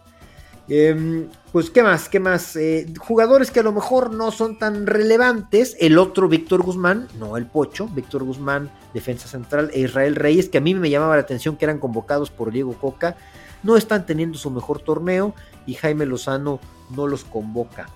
Em, 0.68 1.26
pues, 1.52 1.70
¿qué 1.70 1.82
más? 1.82 2.10
¿Qué 2.10 2.20
más? 2.20 2.54
Eh, 2.54 2.86
jugadores 2.98 3.50
que 3.50 3.60
a 3.60 3.62
lo 3.62 3.72
mejor 3.72 4.12
no 4.12 4.30
son 4.30 4.58
tan 4.58 4.86
relevantes. 4.86 5.74
El 5.80 5.96
otro, 5.96 6.28
Víctor 6.28 6.62
Guzmán, 6.62 7.08
no 7.18 7.38
el 7.38 7.46
Pocho, 7.46 7.88
Víctor 7.88 8.24
Guzmán, 8.24 8.70
defensa 8.92 9.26
central, 9.26 9.70
e 9.72 9.80
Israel 9.80 10.16
Reyes, 10.16 10.50
que 10.50 10.58
a 10.58 10.60
mí 10.60 10.74
me 10.74 10.90
llamaba 10.90 11.16
la 11.16 11.22
atención 11.22 11.56
que 11.56 11.64
eran 11.64 11.78
convocados 11.78 12.30
por 12.30 12.52
Diego 12.52 12.74
Coca, 12.74 13.16
no 13.62 13.76
están 13.76 14.04
teniendo 14.04 14.36
su 14.36 14.50
mejor 14.50 14.80
torneo 14.82 15.34
y 15.66 15.74
Jaime 15.74 16.04
Lozano 16.04 16.60
no 16.94 17.06
los 17.06 17.24
convoca. 17.24 17.88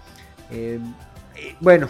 Em, 0.51 0.95
eh, 1.37 1.55
bueno, 1.61 1.89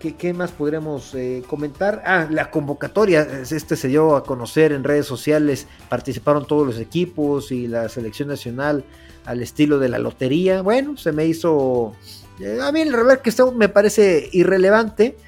¿Qué, 0.00 0.32
más 0.32 0.50
podremos 0.50 1.14
eh, 1.14 1.42
comentar? 1.46 2.02
Ah, 2.06 2.26
la 2.30 2.50
convocatoria, 2.50 3.42
este 3.42 3.76
se 3.76 3.88
dio 3.88 4.16
a 4.16 4.24
conocer 4.24 4.72
en 4.72 4.82
redes 4.82 5.04
sociales, 5.04 5.66
participaron 5.90 6.46
todos 6.46 6.66
los 6.66 6.78
equipos 6.78 7.52
y 7.52 7.66
la 7.66 7.86
selección 7.90 8.28
nacional 8.28 8.82
al 9.26 9.42
estilo 9.42 9.78
de 9.78 9.90
la 9.90 9.98
lotería. 9.98 10.62
Bueno, 10.62 10.96
se 10.96 11.12
me 11.12 11.26
hizo, 11.26 11.92
eh, 12.40 12.60
a 12.62 12.72
mí 12.72 12.80
el 12.80 12.94
revés 12.94 13.18
que 13.18 13.28
esto 13.28 13.52
me 13.52 13.68
parece 13.68 14.30
irrelevante, 14.32 15.18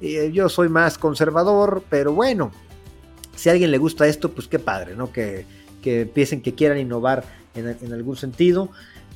eh, 0.00 0.30
yo 0.32 0.48
soy 0.48 0.70
más 0.70 0.96
conservador, 0.96 1.84
pero 1.90 2.14
bueno, 2.14 2.50
si 3.36 3.50
a 3.50 3.52
alguien 3.52 3.70
le 3.70 3.76
gusta 3.76 4.06
esto, 4.06 4.30
pues 4.30 4.48
qué 4.48 4.58
padre, 4.58 4.96
¿no? 4.96 5.12
Que, 5.12 5.44
que 5.82 6.02
empiecen, 6.02 6.40
que 6.40 6.54
quieran 6.54 6.78
innovar 6.78 7.24
en 7.54 7.92
algún 7.92 8.16
sentido. 8.16 8.70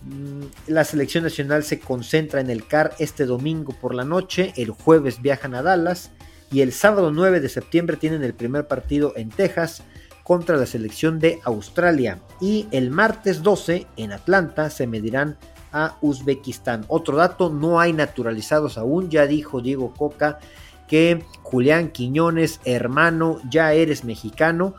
Mm, 0.05 0.43
la 0.69 0.85
selección 0.85 1.25
nacional 1.25 1.65
se 1.65 1.81
concentra 1.81 2.41
en 2.41 2.51
el 2.51 2.67
CAR 2.67 2.95
este 2.99 3.27
domingo 3.27 3.75
por 3.81 3.95
la 3.95 4.05
noche, 4.05 4.53
el 4.57 4.71
jueves 4.71 5.21
viajan 5.21 5.55
a 5.55 5.63
Dallas 5.63 6.11
y 6.51 6.61
el 6.61 6.73
sábado 6.73 7.11
9 7.11 7.41
de 7.41 7.49
septiembre 7.49 7.97
tienen 7.97 8.23
el 8.23 8.35
primer 8.35 8.67
partido 8.67 9.13
en 9.17 9.31
Texas 9.31 9.83
contra 10.23 10.57
la 10.57 10.67
selección 10.67 11.19
de 11.19 11.41
Australia 11.45 12.21
y 12.41 12.69
el 12.71 12.91
martes 12.91 13.43
12 13.43 13.87
en 13.97 14.13
Atlanta 14.13 14.71
se 14.71 14.87
medirán 14.87 15.37
a 15.73 15.97
Uzbekistán. 16.01 16.85
Otro 16.89 17.17
dato, 17.17 17.51
no 17.51 17.81
hay 17.81 17.93
naturalizados 17.93 18.79
aún, 18.79 19.11
ya 19.11 19.27
dijo 19.27 19.61
Diego 19.61 19.93
Coca 19.95 20.39
que 20.87 21.23
Julián 21.43 21.91
Quiñones, 21.91 22.61
hermano, 22.65 23.41
ya 23.51 23.75
eres 23.75 24.05
mexicano. 24.05 24.75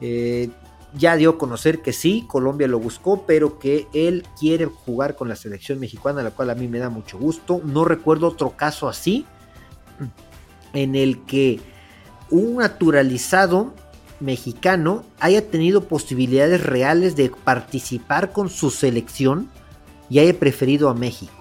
Eh, 0.00 0.50
ya 0.96 1.16
dio 1.16 1.30
a 1.30 1.38
conocer 1.38 1.82
que 1.82 1.92
sí, 1.92 2.24
Colombia 2.28 2.68
lo 2.68 2.78
buscó, 2.78 3.24
pero 3.26 3.58
que 3.58 3.88
él 3.92 4.24
quiere 4.38 4.66
jugar 4.66 5.16
con 5.16 5.28
la 5.28 5.36
selección 5.36 5.80
mexicana, 5.80 6.22
la 6.22 6.30
cual 6.30 6.50
a 6.50 6.54
mí 6.54 6.68
me 6.68 6.78
da 6.78 6.90
mucho 6.90 7.18
gusto. 7.18 7.60
No 7.64 7.84
recuerdo 7.84 8.28
otro 8.28 8.50
caso 8.50 8.88
así, 8.88 9.26
en 10.72 10.94
el 10.94 11.24
que 11.24 11.60
un 12.30 12.56
naturalizado 12.56 13.74
mexicano 14.20 15.04
haya 15.20 15.48
tenido 15.48 15.84
posibilidades 15.84 16.62
reales 16.62 17.16
de 17.16 17.30
participar 17.30 18.32
con 18.32 18.48
su 18.48 18.70
selección 18.70 19.50
y 20.08 20.20
haya 20.20 20.38
preferido 20.38 20.88
a 20.88 20.94
México. 20.94 21.32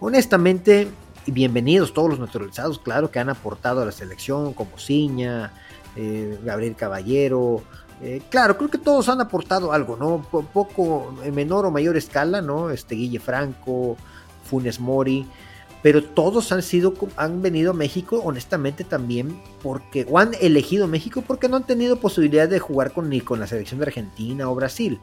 Honestamente, 0.00 0.88
bienvenidos 1.26 1.92
todos 1.92 2.10
los 2.10 2.18
naturalizados, 2.18 2.78
claro 2.78 3.10
que 3.10 3.18
han 3.18 3.28
aportado 3.28 3.82
a 3.82 3.86
la 3.86 3.92
selección, 3.92 4.54
como 4.54 4.78
Ciña, 4.78 5.52
eh, 5.96 6.38
Gabriel 6.44 6.76
Caballero, 6.76 7.62
eh, 8.02 8.22
claro, 8.28 8.56
creo 8.58 8.70
que 8.70 8.78
todos 8.78 9.08
han 9.08 9.20
aportado 9.20 9.72
algo, 9.72 9.96
¿no? 9.96 10.22
poco, 10.52 11.14
en 11.22 11.34
menor 11.34 11.64
o 11.64 11.70
mayor 11.70 11.96
escala, 11.96 12.42
¿no? 12.42 12.70
Este 12.70 12.94
Guille 12.94 13.20
Franco, 13.20 13.96
Funes 14.44 14.80
Mori, 14.80 15.26
pero 15.82 16.02
todos 16.02 16.52
han 16.52 16.62
sido, 16.62 16.94
han 17.16 17.40
venido 17.42 17.70
a 17.70 17.74
México, 17.74 18.20
honestamente 18.22 18.84
también, 18.84 19.40
porque, 19.62 20.06
o 20.10 20.18
han 20.18 20.32
elegido 20.40 20.86
México 20.88 21.22
porque 21.26 21.48
no 21.48 21.56
han 21.56 21.66
tenido 21.66 21.96
posibilidad 21.96 22.48
de 22.48 22.58
jugar 22.58 22.92
con, 22.92 23.08
ni 23.08 23.20
con 23.20 23.40
la 23.40 23.46
selección 23.46 23.80
de 23.80 23.86
Argentina 23.86 24.50
o 24.50 24.54
Brasil, 24.54 25.00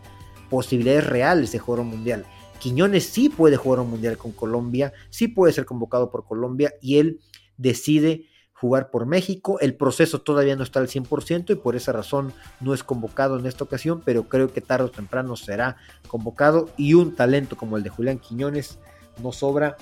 posibilidades 0.49 1.07
reales 1.07 1.51
de 1.51 1.59
jugar 1.59 1.81
un 1.81 1.87
mundial. 1.87 2.25
Quiñones 2.59 3.05
sí 3.05 3.29
puede 3.29 3.57
jugar 3.57 3.79
un 3.79 3.89
mundial 3.89 4.17
con 4.17 4.33
Colombia, 4.33 4.93
sí 5.09 5.27
puede 5.27 5.51
ser 5.51 5.65
convocado 5.65 6.11
por 6.11 6.25
Colombia 6.25 6.73
y 6.81 6.99
él 6.99 7.19
decide 7.57 8.25
jugar 8.63 8.89
por 8.89 9.05
México. 9.05 9.59
El 9.59 9.73
proceso 9.73 10.21
todavía 10.21 10.55
no 10.55 10.63
está 10.63 10.79
al 10.79 10.87
100% 10.87 11.49
y 11.49 11.55
por 11.55 11.75
esa 11.75 11.91
razón 11.91 12.31
no 12.61 12.73
es 12.73 12.81
convocado 12.81 13.37
en 13.37 13.45
esta 13.45 13.65
ocasión, 13.65 14.01
pero 14.05 14.29
creo 14.29 14.53
que 14.53 14.61
tarde 14.61 14.85
o 14.85 14.89
temprano 14.89 15.35
será 15.35 15.75
convocado 16.07 16.69
y 16.77 16.93
un 16.93 17.13
talento 17.13 17.57
como 17.57 17.75
el 17.75 17.83
de 17.83 17.89
Julián 17.89 18.19
Quiñones 18.19 18.79
no 19.21 19.33
sobra 19.33 19.75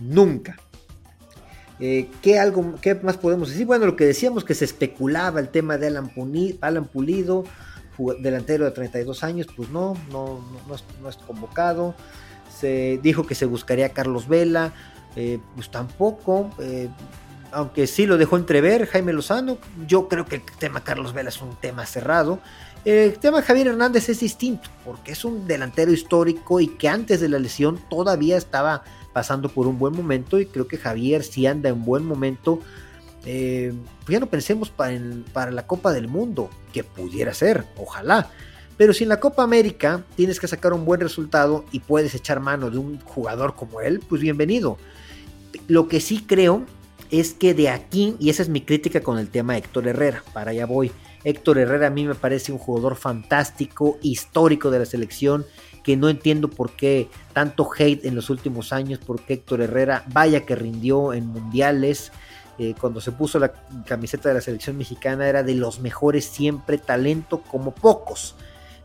nunca. 0.00 0.56
Eh, 1.78 2.08
¿qué, 2.22 2.38
algo, 2.38 2.76
¿Qué 2.80 2.94
más 2.94 3.18
podemos 3.18 3.50
decir? 3.50 3.66
Bueno, 3.66 3.84
lo 3.84 3.96
que 3.96 4.06
decíamos 4.06 4.44
que 4.44 4.54
se 4.54 4.64
especulaba 4.64 5.38
el 5.38 5.50
tema 5.50 5.76
de 5.76 5.88
Alan, 5.88 6.08
Pulido, 6.86 7.44
delantero 8.18 8.64
de 8.64 8.70
32 8.70 9.22
años, 9.24 9.46
pues 9.54 9.68
no, 9.68 9.94
no, 10.10 10.40
no, 11.02 11.08
es, 11.10 11.16
convocado. 11.18 11.94
Se 12.48 12.98
dijo 13.02 13.26
que 13.26 13.34
se 13.34 13.44
buscaría 13.44 13.84
a 13.84 13.88
Carlos 13.90 14.26
Vela, 14.26 14.72
eh, 15.16 15.38
pues 15.54 15.70
tampoco. 15.70 16.48
Eh, 16.60 16.88
aunque 17.52 17.86
sí 17.86 18.06
lo 18.06 18.18
dejó 18.18 18.36
entrever 18.36 18.86
Jaime 18.86 19.12
Lozano, 19.12 19.58
yo 19.86 20.08
creo 20.08 20.24
que 20.26 20.36
el 20.36 20.42
tema 20.58 20.82
Carlos 20.82 21.12
Vela 21.12 21.28
es 21.28 21.40
un 21.40 21.54
tema 21.56 21.86
cerrado. 21.86 22.40
El 22.84 23.18
tema 23.18 23.42
Javier 23.42 23.68
Hernández 23.68 24.08
es 24.08 24.20
distinto, 24.20 24.68
porque 24.84 25.12
es 25.12 25.24
un 25.24 25.46
delantero 25.46 25.92
histórico 25.92 26.60
y 26.60 26.68
que 26.68 26.88
antes 26.88 27.20
de 27.20 27.28
la 27.28 27.38
lesión 27.38 27.78
todavía 27.88 28.36
estaba 28.36 28.82
pasando 29.12 29.48
por 29.48 29.66
un 29.66 29.78
buen 29.78 29.94
momento 29.94 30.40
y 30.40 30.46
creo 30.46 30.66
que 30.66 30.78
Javier 30.78 31.22
si 31.22 31.46
anda 31.46 31.68
en 31.68 31.84
buen 31.84 32.04
momento. 32.04 32.60
Eh, 33.24 33.72
ya 34.08 34.18
no 34.18 34.26
pensemos 34.26 34.70
para, 34.70 34.98
para 35.32 35.52
la 35.52 35.64
Copa 35.68 35.92
del 35.92 36.08
Mundo, 36.08 36.50
que 36.72 36.82
pudiera 36.82 37.32
ser, 37.32 37.64
ojalá. 37.76 38.30
Pero 38.76 38.92
si 38.92 39.04
en 39.04 39.10
la 39.10 39.20
Copa 39.20 39.44
América 39.44 40.02
tienes 40.16 40.40
que 40.40 40.48
sacar 40.48 40.72
un 40.72 40.84
buen 40.84 41.00
resultado 41.00 41.64
y 41.70 41.78
puedes 41.78 42.16
echar 42.16 42.40
mano 42.40 42.68
de 42.68 42.78
un 42.78 42.98
jugador 43.00 43.54
como 43.54 43.80
él, 43.80 44.00
pues 44.08 44.20
bienvenido. 44.20 44.76
Lo 45.68 45.86
que 45.86 46.00
sí 46.00 46.24
creo 46.26 46.66
es 47.12 47.34
que 47.34 47.52
de 47.52 47.68
aquí, 47.68 48.16
y 48.18 48.30
esa 48.30 48.42
es 48.42 48.48
mi 48.48 48.62
crítica 48.62 49.02
con 49.02 49.18
el 49.18 49.28
tema 49.28 49.58
Héctor 49.58 49.86
Herrera, 49.86 50.24
para 50.32 50.50
allá 50.52 50.64
voy. 50.64 50.90
Héctor 51.24 51.58
Herrera 51.58 51.88
a 51.88 51.90
mí 51.90 52.06
me 52.06 52.14
parece 52.14 52.52
un 52.52 52.58
jugador 52.58 52.96
fantástico, 52.96 53.98
histórico 54.00 54.70
de 54.70 54.78
la 54.78 54.86
selección, 54.86 55.44
que 55.84 55.94
no 55.98 56.08
entiendo 56.08 56.48
por 56.48 56.74
qué 56.74 57.10
tanto 57.34 57.68
hate 57.78 58.06
en 58.06 58.14
los 58.14 58.30
últimos 58.30 58.72
años, 58.72 58.98
porque 59.06 59.34
Héctor 59.34 59.60
Herrera 59.60 60.04
vaya 60.08 60.46
que 60.46 60.56
rindió 60.56 61.12
en 61.12 61.26
mundiales. 61.26 62.12
Eh, 62.58 62.74
cuando 62.80 63.00
se 63.02 63.12
puso 63.12 63.38
la 63.38 63.52
camiseta 63.86 64.30
de 64.30 64.36
la 64.36 64.40
selección 64.40 64.78
mexicana 64.78 65.28
era 65.28 65.42
de 65.42 65.54
los 65.54 65.80
mejores 65.80 66.24
siempre, 66.24 66.78
talento 66.78 67.42
como 67.42 67.74
pocos. 67.74 68.36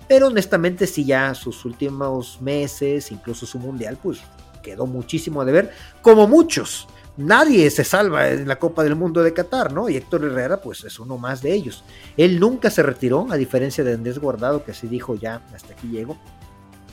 Pero 0.10 0.28
honestamente 0.28 0.86
si 0.86 1.06
ya 1.06 1.34
sus 1.34 1.64
últimos 1.64 2.42
meses, 2.42 3.10
incluso 3.10 3.46
su 3.46 3.58
mundial, 3.58 3.98
pues 4.04 4.20
quedó 4.62 4.86
muchísimo 4.86 5.42
a 5.42 5.46
deber, 5.46 5.72
como 6.02 6.28
muchos 6.28 6.88
nadie 7.18 7.70
se 7.70 7.84
salva 7.84 8.30
en 8.30 8.48
la 8.48 8.58
Copa 8.58 8.84
del 8.84 8.96
Mundo 8.96 9.24
de 9.24 9.34
Qatar, 9.34 9.74
¿no? 9.74 9.90
Y 9.90 9.98
Héctor 9.98 10.24
Herrera, 10.24 10.62
pues 10.62 10.84
es 10.84 11.00
uno 11.00 11.18
más 11.18 11.42
de 11.42 11.54
ellos. 11.54 11.84
Él 12.16 12.40
nunca 12.40 12.70
se 12.70 12.84
retiró, 12.84 13.28
a 13.30 13.38
diferencia 13.38 13.84
de 13.84 13.94
Andrés 13.94 14.20
Guardado, 14.20 14.64
que 14.64 14.72
así 14.72 14.88
dijo 14.88 15.16
ya, 15.16 15.42
hasta 15.54 15.74
aquí 15.74 15.88
llego. 15.90 16.18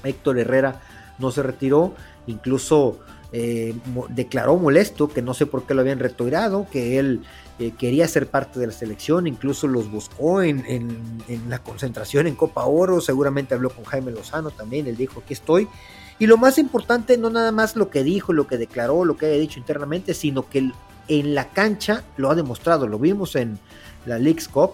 Héctor 0.03 0.39
Herrera 0.39 0.81
no 1.19 1.31
se 1.31 1.43
retiró, 1.43 1.95
incluso 2.27 3.01
eh, 3.33 3.75
declaró 4.11 4.57
molesto, 4.57 5.09
que 5.09 5.23
no 5.23 5.35
sé 5.35 5.47
por 5.47 5.67
qué 5.67 5.75
lo 5.75 5.83
habían 5.83 5.99
retirado, 5.99 6.67
que 6.71 6.99
él 6.99 7.23
eh, 7.59 7.73
quería 7.79 8.09
ser 8.09 8.27
parte 8.27 8.59
de 8.59 8.67
la 8.67 8.73
selección, 8.73 9.27
incluso 9.27 9.67
los 9.69 9.91
buscó 9.91 10.43
en, 10.43 10.65
en 10.67 11.51
la 11.51 11.59
concentración 11.59 12.27
en 12.27 12.35
Copa 12.35 12.65
Oro, 12.65 13.01
seguramente 13.01 13.55
habló 13.55 13.71
con 13.71 13.85
Jaime 13.85 14.13
Lozano 14.13 14.51
también, 14.51 14.87
él 14.87 14.97
dijo, 14.97 15.21
aquí 15.21 15.35
estoy. 15.35 15.69
Y 16.19 16.27
lo 16.27 16.37
más 16.37 16.59
importante, 16.59 17.19
no 17.19 17.31
nada 17.31 17.53
más 17.53 17.77
lo 17.77 17.91
que 17.91 18.05
dijo, 18.05 18.33
lo 18.33 18.47
que 18.47 18.59
declaró, 18.59 19.05
lo 19.05 19.17
que 19.17 19.27
haya 19.27 19.39
dicho 19.39 19.59
internamente, 19.59 20.15
sino 20.15 20.49
que 20.49 20.71
en 21.09 21.35
la 21.35 21.51
cancha 21.51 22.05
lo 22.17 22.31
ha 22.31 22.35
demostrado. 22.35 22.87
Lo 22.87 22.99
vimos 22.99 23.35
en 23.37 23.59
la 24.07 24.19
League's 24.19 24.49
Cup, 24.49 24.73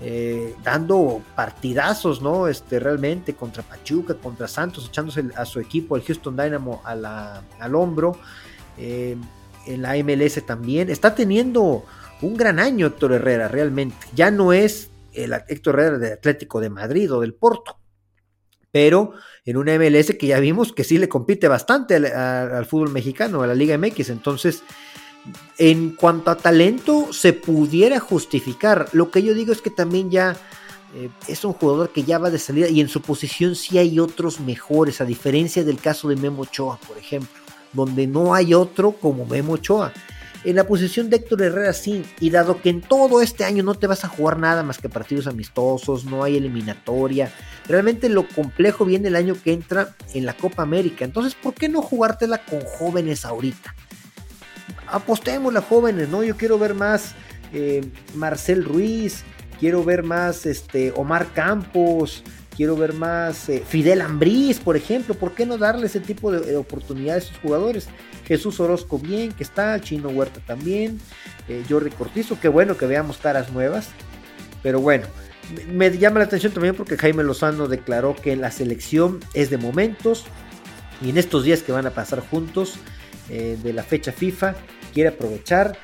eh, 0.00 0.54
dando 0.62 1.22
partidazos, 1.36 2.22
¿no? 2.22 2.48
Este, 2.48 2.78
realmente 2.78 3.34
contra 3.34 3.62
Pachuca, 3.62 4.14
contra 4.14 4.48
Santos, 4.48 4.86
echándose 4.88 5.24
a 5.36 5.44
su 5.44 5.60
equipo, 5.60 5.96
el 5.96 6.02
Houston 6.02 6.36
Dynamo, 6.36 6.80
al 6.84 7.74
hombro. 7.74 8.16
Eh, 8.78 9.16
en 9.68 9.82
la 9.82 9.94
MLS 10.02 10.44
también. 10.44 10.90
Está 10.90 11.14
teniendo 11.14 11.84
un 12.22 12.36
gran 12.36 12.58
año 12.58 12.86
Héctor 12.86 13.12
Herrera, 13.12 13.48
realmente. 13.48 13.96
Ya 14.14 14.30
no 14.30 14.52
es 14.52 14.90
el 15.12 15.32
Héctor 15.32 15.78
Herrera 15.78 15.98
de 15.98 16.12
Atlético 16.14 16.60
de 16.60 16.70
Madrid 16.70 17.12
o 17.12 17.20
del 17.20 17.34
Porto 17.34 17.76
pero 18.70 19.12
en 19.44 19.56
una 19.56 19.78
MLS 19.78 20.14
que 20.18 20.26
ya 20.26 20.40
vimos 20.40 20.72
que 20.72 20.84
sí 20.84 20.98
le 20.98 21.08
compite 21.08 21.48
bastante 21.48 21.96
al, 21.96 22.66
fútbol 22.66 22.90
mexicano, 22.90 23.42
a 23.42 23.46
la 23.46 23.54
Liga 23.54 23.78
MX. 23.78 24.10
Entonces, 24.10 24.62
en 25.56 25.90
cuanto 25.90 26.30
a 26.30 26.36
talento, 26.36 27.12
se 27.12 27.32
pudiera 27.32 27.98
justificar. 27.98 28.88
Lo 28.92 29.10
que 29.10 29.22
yo 29.22 29.34
digo 29.34 29.52
es 29.52 29.62
que 29.62 29.70
también 29.70 30.10
ya 30.10 30.36
eh, 30.94 31.08
es 31.26 31.44
un 31.44 31.52
jugador 31.54 31.90
que 31.90 32.04
ya 32.04 32.18
va 32.18 32.30
de 32.30 32.38
salida 32.38 32.68
y 32.68 32.80
en 32.80 32.88
su 32.88 33.00
posición 33.00 33.54
sí 33.54 33.78
hay 33.78 33.98
otros 33.98 34.40
mejores, 34.40 35.00
a 35.00 35.04
diferencia 35.04 35.64
del 35.64 35.78
caso 35.78 36.08
de 36.08 36.16
Memo 36.16 36.42
Ochoa, 36.42 36.78
por 36.86 36.98
ejemplo, 36.98 37.40
donde 37.72 38.06
no 38.06 38.34
hay 38.34 38.54
otro 38.54 38.92
como 38.92 39.24
Memo 39.26 39.54
Ochoa. 39.54 39.92
En 40.44 40.54
la 40.54 40.66
posición 40.66 41.10
de 41.10 41.16
Héctor 41.16 41.42
Herrera 41.42 41.72
sí, 41.72 42.04
y 42.20 42.30
dado 42.30 42.62
que 42.62 42.70
en 42.70 42.80
todo 42.80 43.22
este 43.22 43.44
año 43.44 43.62
no 43.64 43.74
te 43.74 43.88
vas 43.88 44.04
a 44.04 44.08
jugar 44.08 44.38
nada 44.38 44.62
más 44.62 44.78
que 44.78 44.88
partidos 44.88 45.26
amistosos, 45.26 46.04
no 46.04 46.22
hay 46.22 46.36
eliminatoria, 46.36 47.32
realmente 47.66 48.08
lo 48.08 48.26
complejo 48.28 48.84
viene 48.84 49.08
el 49.08 49.16
año 49.16 49.36
que 49.42 49.52
entra 49.52 49.96
en 50.14 50.26
la 50.26 50.34
Copa 50.34 50.62
América. 50.62 51.04
Entonces, 51.04 51.34
¿por 51.34 51.54
qué 51.54 51.68
no 51.68 51.82
jugártela 51.82 52.44
con 52.44 52.60
jóvenes 52.60 53.24
ahorita? 53.24 53.74
Apostemos 54.86 55.54
a 55.56 55.60
jóvenes, 55.60 56.08
¿no? 56.08 56.22
Yo 56.22 56.36
quiero 56.36 56.58
ver 56.58 56.74
más 56.74 57.14
eh, 57.52 57.84
Marcel 58.14 58.64
Ruiz, 58.64 59.24
quiero 59.58 59.82
ver 59.82 60.02
más 60.02 60.46
este, 60.46 60.92
Omar 60.96 61.32
Campos, 61.32 62.22
quiero 62.58 62.76
ver 62.76 62.92
más 62.92 63.48
eh, 63.48 63.62
Fidel 63.64 64.00
Ambriz, 64.00 64.58
por 64.58 64.76
ejemplo. 64.76 65.14
¿Por 65.14 65.32
qué 65.32 65.46
no 65.46 65.58
darle 65.58 65.86
ese 65.86 66.00
tipo 66.00 66.32
de, 66.32 66.56
oportunidades 66.56 67.22
a 67.22 67.26
esos 67.28 67.38
jugadores? 67.40 67.88
Jesús 68.26 68.58
Orozco 68.58 68.98
bien, 68.98 69.30
que 69.30 69.44
está, 69.44 69.80
Chino 69.80 70.08
Huerta 70.08 70.40
también, 70.44 71.00
eh, 71.48 71.62
Jordi 71.68 71.90
Cortizo, 71.90 72.36
qué 72.40 72.48
bueno 72.48 72.76
que 72.76 72.86
veamos 72.86 73.18
caras 73.18 73.52
nuevas. 73.52 73.90
Pero 74.60 74.80
bueno, 74.80 75.06
me 75.72 75.96
llama 75.96 76.18
la 76.18 76.24
atención 76.24 76.52
también 76.52 76.74
porque 76.74 76.96
Jaime 76.96 77.22
Lozano 77.22 77.68
declaró 77.68 78.16
que 78.16 78.34
la 78.34 78.50
selección 78.50 79.20
es 79.34 79.50
de 79.50 79.56
momentos 79.56 80.24
y 81.00 81.10
en 81.10 81.16
estos 81.16 81.44
días 81.44 81.62
que 81.62 81.70
van 81.70 81.86
a 81.86 81.90
pasar 81.90 82.18
juntos 82.28 82.74
eh, 83.30 83.56
de 83.62 83.72
la 83.72 83.84
fecha 83.84 84.10
FIFA 84.10 84.56
quiere 84.92 85.10
aprovechar 85.10 85.78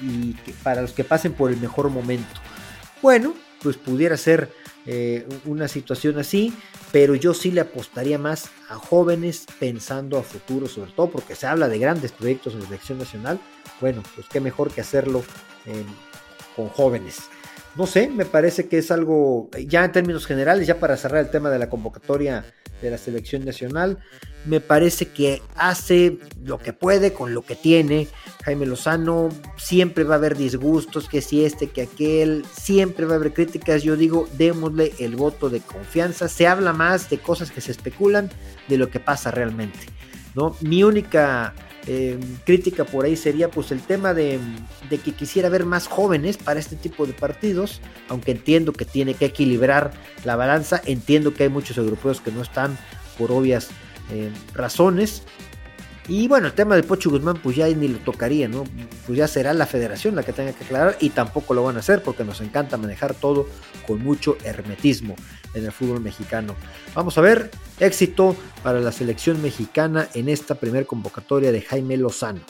y 0.00 0.32
para 0.62 0.80
los 0.80 0.92
que 0.92 1.04
pasen 1.04 1.34
por 1.34 1.50
el 1.50 1.58
mejor 1.58 1.90
momento. 1.90 2.40
Bueno, 3.02 3.34
pues 3.60 3.76
pudiera 3.76 4.16
ser 4.16 4.48
eh, 4.86 5.26
una 5.44 5.68
situación 5.68 6.18
así, 6.18 6.52
pero 6.92 7.14
yo 7.14 7.34
sí 7.34 7.50
le 7.50 7.60
apostaría 7.60 8.18
más 8.18 8.50
a 8.68 8.76
jóvenes 8.76 9.46
pensando 9.58 10.18
a 10.18 10.22
futuro, 10.22 10.68
sobre 10.68 10.92
todo 10.92 11.10
porque 11.10 11.34
se 11.34 11.46
habla 11.46 11.68
de 11.68 11.78
grandes 11.78 12.12
proyectos 12.12 12.54
en 12.54 12.60
la 12.60 12.66
selección 12.66 12.98
nacional. 12.98 13.40
Bueno, 13.80 14.02
pues 14.14 14.26
qué 14.28 14.40
mejor 14.40 14.70
que 14.70 14.80
hacerlo 14.80 15.24
con 16.54 16.68
jóvenes. 16.68 17.28
No 17.76 17.86
sé, 17.86 18.08
me 18.08 18.24
parece 18.24 18.68
que 18.68 18.78
es 18.78 18.90
algo, 18.90 19.50
ya 19.66 19.84
en 19.84 19.92
términos 19.92 20.26
generales, 20.26 20.66
ya 20.66 20.80
para 20.80 20.96
cerrar 20.96 21.20
el 21.20 21.30
tema 21.30 21.50
de 21.50 21.58
la 21.58 21.68
convocatoria 21.68 22.44
de 22.80 22.90
la 22.90 22.96
selección 22.96 23.44
nacional. 23.44 23.98
Me 24.46 24.60
parece 24.60 25.08
que 25.08 25.42
hace 25.56 26.18
lo 26.42 26.58
que 26.58 26.72
puede 26.72 27.12
con 27.12 27.34
lo 27.34 27.42
que 27.42 27.54
tiene. 27.54 28.08
Jaime 28.44 28.64
Lozano 28.64 29.28
siempre 29.56 30.04
va 30.04 30.14
a 30.14 30.18
haber 30.18 30.36
disgustos, 30.36 31.08
que 31.08 31.20
si 31.20 31.44
este, 31.44 31.68
que 31.68 31.82
aquel, 31.82 32.44
siempre 32.50 33.04
va 33.04 33.14
a 33.14 33.16
haber 33.16 33.34
críticas. 33.34 33.82
Yo 33.82 33.96
digo, 33.96 34.26
démosle 34.38 34.94
el 34.98 35.16
voto 35.16 35.50
de 35.50 35.60
confianza. 35.60 36.28
Se 36.28 36.46
habla 36.46 36.72
más 36.72 37.10
de 37.10 37.18
cosas 37.18 37.50
que 37.50 37.60
se 37.60 37.72
especulan 37.72 38.30
de 38.68 38.78
lo 38.78 38.88
que 38.88 39.00
pasa 39.00 39.30
realmente. 39.30 39.80
¿no? 40.34 40.56
Mi 40.60 40.82
única 40.82 41.54
eh, 41.86 42.18
crítica 42.44 42.84
por 42.84 43.04
ahí 43.04 43.16
sería 43.16 43.48
pues 43.50 43.70
el 43.70 43.80
tema 43.80 44.12
de, 44.12 44.40
que 44.90 45.12
quisiera 45.12 45.48
ver 45.48 45.64
más 45.64 45.86
jóvenes 45.86 46.36
para 46.36 46.58
este 46.58 46.76
tipo 46.76 47.06
de 47.06 47.12
partidos, 47.12 47.80
aunque 48.08 48.32
entiendo 48.32 48.72
que 48.72 48.84
tiene 48.84 49.14
que 49.14 49.26
equilibrar 49.26 49.92
la 50.24 50.36
balanza, 50.36 50.82
entiendo 50.84 51.34
que 51.34 51.44
hay 51.44 51.48
muchos 51.48 51.78
europeos 51.78 52.20
que 52.20 52.32
no 52.32 52.42
están 52.42 52.76
por 53.18 53.30
obvias 53.32 53.68
eh, 54.12 54.30
razones, 54.54 55.22
y 56.08 56.28
bueno, 56.28 56.46
el 56.46 56.52
tema 56.52 56.76
del 56.76 56.84
Pocho 56.84 57.10
Guzmán, 57.10 57.38
pues 57.42 57.56
ya 57.56 57.66
ni 57.66 57.88
lo 57.88 57.98
tocaría, 57.98 58.46
¿no? 58.46 58.64
Pues 59.06 59.18
ya 59.18 59.26
será 59.26 59.52
la 59.52 59.66
federación 59.66 60.14
la 60.14 60.22
que 60.22 60.32
tenga 60.32 60.52
que 60.52 60.62
aclarar 60.62 60.96
y 61.00 61.10
tampoco 61.10 61.52
lo 61.52 61.64
van 61.64 61.76
a 61.76 61.80
hacer 61.80 62.02
porque 62.02 62.22
nos 62.22 62.40
encanta 62.40 62.76
manejar 62.76 63.14
todo 63.14 63.48
con 63.86 64.02
mucho 64.04 64.36
hermetismo 64.44 65.16
en 65.54 65.64
el 65.64 65.72
fútbol 65.72 66.00
mexicano. 66.00 66.54
Vamos 66.94 67.18
a 67.18 67.22
ver, 67.22 67.50
éxito 67.80 68.36
para 68.62 68.80
la 68.80 68.92
selección 68.92 69.42
mexicana 69.42 70.08
en 70.14 70.28
esta 70.28 70.56
primer 70.56 70.86
convocatoria 70.86 71.52
de 71.52 71.62
Jaime 71.62 71.96
Lozano. 71.96 72.40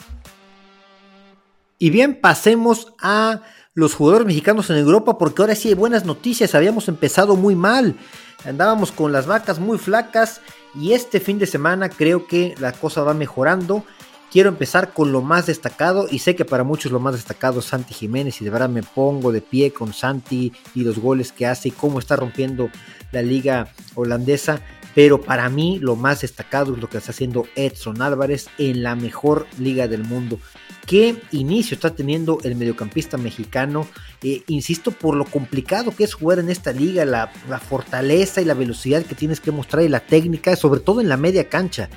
Y 1.79 1.89
bien, 1.89 2.19
pasemos 2.19 2.93
a 2.99 3.41
los 3.75 3.93
jugadores 3.93 4.25
mexicanos 4.25 4.69
en 4.71 4.77
Europa 4.77 5.19
porque 5.19 5.43
ahora 5.43 5.53
sí 5.53 5.67
hay 5.67 5.75
buenas 5.75 6.03
noticias, 6.03 6.55
habíamos 6.55 6.87
empezado 6.87 7.35
muy 7.35 7.55
mal, 7.55 7.95
andábamos 8.43 8.91
con 8.91 9.11
las 9.11 9.27
vacas 9.27 9.59
muy 9.59 9.77
flacas 9.77 10.41
y 10.73 10.93
este 10.93 11.19
fin 11.19 11.37
de 11.37 11.45
semana 11.45 11.89
creo 11.89 12.25
que 12.25 12.55
la 12.59 12.71
cosa 12.71 13.03
va 13.03 13.13
mejorando. 13.13 13.83
Quiero 14.31 14.49
empezar 14.49 14.93
con 14.93 15.11
lo 15.11 15.21
más 15.21 15.45
destacado 15.45 16.07
y 16.09 16.19
sé 16.19 16.35
que 16.35 16.43
para 16.43 16.63
muchos 16.63 16.91
lo 16.91 16.99
más 16.99 17.13
destacado 17.13 17.59
es 17.59 17.65
Santi 17.65 17.93
Jiménez 17.93 18.41
y 18.41 18.45
de 18.45 18.49
verdad 18.49 18.67
me 18.67 18.83
pongo 18.83 19.31
de 19.31 19.41
pie 19.41 19.71
con 19.71 19.93
Santi 19.93 20.51
y 20.73 20.83
los 20.83 20.97
goles 20.97 21.31
que 21.31 21.45
hace 21.45 21.69
y 21.69 21.71
cómo 21.71 21.99
está 21.99 22.15
rompiendo 22.15 22.69
la 23.11 23.21
liga 23.21 23.69
holandesa. 23.95 24.61
Pero 24.97 25.21
para 25.21 25.47
mí 25.47 25.77
lo 25.79 25.95
más 25.95 26.21
destacado 26.21 26.73
es 26.73 26.81
lo 26.81 26.89
que 26.89 26.97
está 26.97 27.11
haciendo 27.11 27.45
Edson 27.55 28.01
Álvarez 28.01 28.49
en 28.57 28.81
la 28.81 28.95
mejor 28.95 29.45
liga 29.59 29.87
del 29.87 30.03
mundo 30.03 30.39
qué 30.87 31.21
inicio 31.31 31.75
está 31.75 31.93
teniendo 31.93 32.39
el 32.43 32.55
mediocampista 32.55 33.17
mexicano. 33.17 33.85
Eh, 34.23 34.41
insisto, 34.47 34.91
por 34.91 35.15
lo 35.15 35.25
complicado 35.25 35.93
que 35.93 36.05
es 36.05 36.13
jugar 36.13 36.39
en 36.39 36.49
esta 36.49 36.71
liga, 36.71 37.05
la, 37.05 37.27
fortaleza 37.59 38.41
y 38.41 38.45
la 38.45 38.53
velocidad 38.53 39.03
que 39.03 39.13
tienes 39.13 39.41
que 39.41 39.51
mostrar 39.51 39.83
y 39.83 39.89
la 39.89 39.99
técnica, 39.99 40.55
sobre 40.55 40.79
todo 40.79 41.01
en 41.01 41.09
la 41.09 41.17
media 41.17 41.49
cancha. 41.49 41.89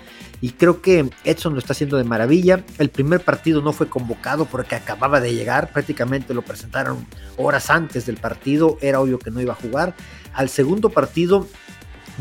Y 0.42 0.50
creo 0.50 0.82
que 0.82 1.08
Edson 1.24 1.52
lo 1.52 1.60
está 1.60 1.72
haciendo 1.72 1.98
de 1.98 2.04
maravilla. 2.04 2.64
El 2.78 2.90
primer 2.90 3.20
partido 3.20 3.62
no 3.62 3.72
fue 3.72 3.88
convocado 3.88 4.46
porque 4.46 4.74
acababa 4.74 5.20
de 5.20 5.34
llegar, 5.34 5.70
prácticamente 5.72 6.34
lo 6.34 6.42
presentaron 6.42 7.06
horas 7.36 7.70
antes 7.70 8.06
del 8.06 8.16
partido, 8.16 8.76
era 8.80 9.00
obvio 9.00 9.18
que 9.18 9.30
no 9.30 9.40
iba 9.40 9.52
a 9.52 9.56
jugar. 9.56 9.94
Al 10.32 10.48
segundo 10.48 10.90
partido 10.90 11.46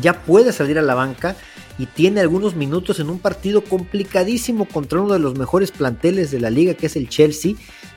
ya 0.00 0.22
puede 0.22 0.52
salir 0.52 0.78
a 0.78 0.82
la 0.82 0.94
banca 0.94 1.36
y 1.78 1.86
tiene 1.86 2.20
algunos 2.20 2.54
minutos 2.56 3.00
en 3.00 3.08
un 3.08 3.18
partido 3.18 3.64
complicadísimo 3.64 4.66
contra 4.66 5.00
uno 5.00 5.14
de 5.14 5.18
los 5.18 5.38
mejores 5.38 5.70
planteles 5.70 6.30
de 6.30 6.38
la 6.38 6.50
liga, 6.50 6.74
que 6.74 6.86
es 6.86 6.96
el 6.96 7.08
Chelsea. 7.08 7.54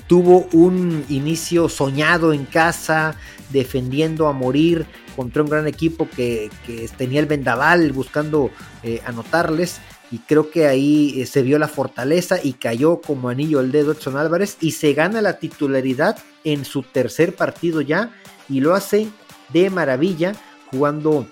Tuvo 0.08 0.48
un 0.54 1.04
inicio 1.10 1.68
soñado 1.68 2.32
en 2.32 2.46
casa, 2.46 3.16
defendiendo 3.52 4.28
a 4.28 4.34
morir 4.34 4.86
contra 5.18 5.44
un 5.44 5.50
gran 5.50 5.68
equipo 5.68 6.08
que, 6.10 6.50
tenía 6.98 7.20
el 7.20 7.26
vendaval 7.26 7.92
buscando 7.92 8.52
eh, 8.84 9.02
anotarles. 9.06 9.82
Y 10.12 10.20
creo 10.20 10.50
que 10.50 10.68
ahí 10.68 11.20
eh, 11.20 11.26
se 11.26 11.42
vio 11.42 11.60
la 11.60 11.68
fortaleza 11.68 12.38
y 12.42 12.54
cayó 12.54 13.02
como 13.02 13.28
anillo 13.30 13.60
al 13.60 13.72
dedo 13.72 13.92
Edson 13.92 14.16
Álvarez 14.16 14.58
y 14.62 14.72
se 14.72 14.94
gana 14.94 15.22
la 15.22 15.40
titularidad 15.40 16.18
en 16.46 16.64
su 16.64 16.84
tercer 16.84 17.36
partido 17.36 17.82
ya 17.82 18.14
y 18.48 18.62
lo 18.62 18.76
hace 18.76 19.08
de 19.52 19.70
maravilla 19.70 20.34
jugando 20.74 21.28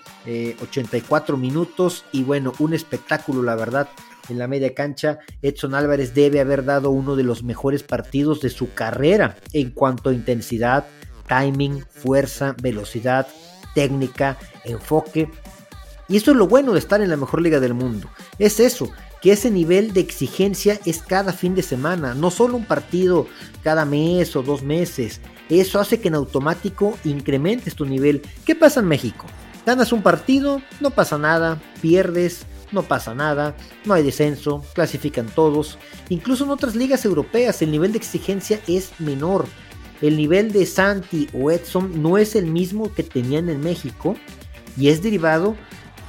84 0.62 1.36
eh, 1.36 1.39
minutos 1.39 2.06
y 2.12 2.23
bueno, 2.23 2.54
un 2.60 2.75
espectáculo 2.75 3.41
la 3.41 3.56
verdad 3.56 3.89
en 4.30 4.38
la 4.38 4.47
media 4.47 4.75
cancha. 4.75 5.17
Edson 5.41 5.73
Álvarez 5.73 6.13
debe 6.13 6.39
haber 6.39 6.63
dado 6.63 6.91
uno 6.91 7.15
de 7.15 7.23
los 7.23 7.43
mejores 7.43 7.82
partidos 7.82 8.39
de 8.39 8.51
su 8.51 8.73
carrera 8.73 9.38
en 9.51 9.71
cuanto 9.71 10.12
a 10.12 10.13
intensidad, 10.13 10.86
timing, 11.27 11.84
fuerza, 11.89 12.56
velocidad, 12.62 13.27
técnica, 13.73 14.38
enfoque. 14.63 15.27
Y 16.08 16.17
eso 16.17 16.32
es 16.32 16.38
lo 16.38 16.47
bueno 16.47 16.73
de 16.73 16.80
estar 16.80 17.01
en 17.01 17.10
la 17.10 17.17
mejor 17.17 17.41
liga 17.41 17.60
del 17.60 17.73
mundo. 17.73 18.10
Es 18.38 18.60
eso, 18.60 18.91
que 19.21 19.32
ese 19.32 19.49
nivel 19.49 19.91
de 19.93 20.01
exigencia 20.01 20.80
es 20.86 21.01
cada 21.01 21.34
fin 21.34 21.56
de 21.56 21.63
semana, 21.63 22.13
no 22.13 22.30
solo 22.30 22.58
un 22.58 22.65
partido 22.65 23.27
cada 23.63 23.86
mes 23.86 24.36
o 24.36 24.43
dos 24.43 24.62
meses. 24.62 25.19
Eso 25.51 25.81
hace 25.81 25.99
que 25.99 26.07
en 26.07 26.15
automático 26.15 26.97
incrementes 27.03 27.75
tu 27.75 27.85
nivel. 27.85 28.21
¿Qué 28.45 28.55
pasa 28.55 28.79
en 28.79 28.87
México? 28.87 29.25
Ganas 29.65 29.91
un 29.91 30.01
partido, 30.01 30.61
no 30.79 30.91
pasa 30.91 31.17
nada, 31.17 31.61
pierdes, 31.81 32.45
no 32.71 32.83
pasa 32.83 33.13
nada, 33.13 33.57
no 33.83 33.93
hay 33.93 34.01
descenso, 34.01 34.63
clasifican 34.73 35.27
todos. 35.27 35.77
Incluso 36.07 36.45
en 36.45 36.51
otras 36.51 36.73
ligas 36.73 37.03
europeas 37.03 37.61
el 37.61 37.69
nivel 37.69 37.91
de 37.91 37.97
exigencia 37.97 38.61
es 38.65 38.93
menor. 38.99 39.45
El 40.01 40.15
nivel 40.15 40.53
de 40.53 40.65
Santi 40.65 41.27
o 41.33 41.51
Edson 41.51 42.01
no 42.01 42.17
es 42.17 42.37
el 42.37 42.45
mismo 42.45 42.93
que 42.93 43.03
tenían 43.03 43.49
en 43.49 43.59
México 43.59 44.15
y 44.77 44.87
es 44.87 45.03
derivado 45.03 45.57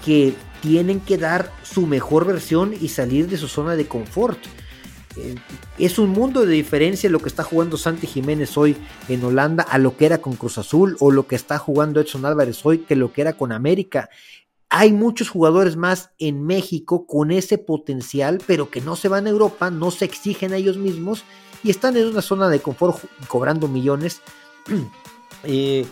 que 0.04 0.34
tienen 0.60 1.00
que 1.00 1.18
dar 1.18 1.50
su 1.64 1.88
mejor 1.88 2.26
versión 2.26 2.74
y 2.80 2.88
salir 2.90 3.28
de 3.28 3.38
su 3.38 3.48
zona 3.48 3.74
de 3.74 3.86
confort. 3.86 4.38
Eh, 5.16 5.34
es 5.78 5.98
un 5.98 6.10
mundo 6.10 6.46
de 6.46 6.52
diferencia 6.52 7.10
lo 7.10 7.20
que 7.20 7.28
está 7.28 7.42
jugando 7.42 7.76
Santi 7.76 8.06
Jiménez 8.06 8.56
hoy 8.56 8.76
en 9.08 9.24
Holanda 9.24 9.62
a 9.62 9.78
lo 9.78 9.96
que 9.96 10.06
era 10.06 10.18
con 10.18 10.36
Cruz 10.36 10.58
Azul 10.58 10.96
o 11.00 11.10
lo 11.10 11.26
que 11.26 11.36
está 11.36 11.58
jugando 11.58 12.00
Edson 12.00 12.24
Álvarez 12.24 12.64
hoy 12.64 12.78
que 12.78 12.96
lo 12.96 13.12
que 13.12 13.20
era 13.20 13.34
con 13.34 13.52
América. 13.52 14.08
Hay 14.70 14.92
muchos 14.92 15.28
jugadores 15.28 15.76
más 15.76 16.10
en 16.18 16.46
México 16.46 17.06
con 17.06 17.30
ese 17.30 17.58
potencial, 17.58 18.40
pero 18.46 18.70
que 18.70 18.80
no 18.80 18.96
se 18.96 19.08
van 19.08 19.26
a 19.26 19.30
Europa, 19.30 19.70
no 19.70 19.90
se 19.90 20.06
exigen 20.06 20.54
a 20.54 20.56
ellos 20.56 20.78
mismos 20.78 21.24
y 21.62 21.70
están 21.70 21.96
en 21.96 22.06
una 22.06 22.22
zona 22.22 22.48
de 22.48 22.60
confort 22.60 22.98
cobrando 23.28 23.68
millones. 23.68 24.20
Eh, 25.44 25.84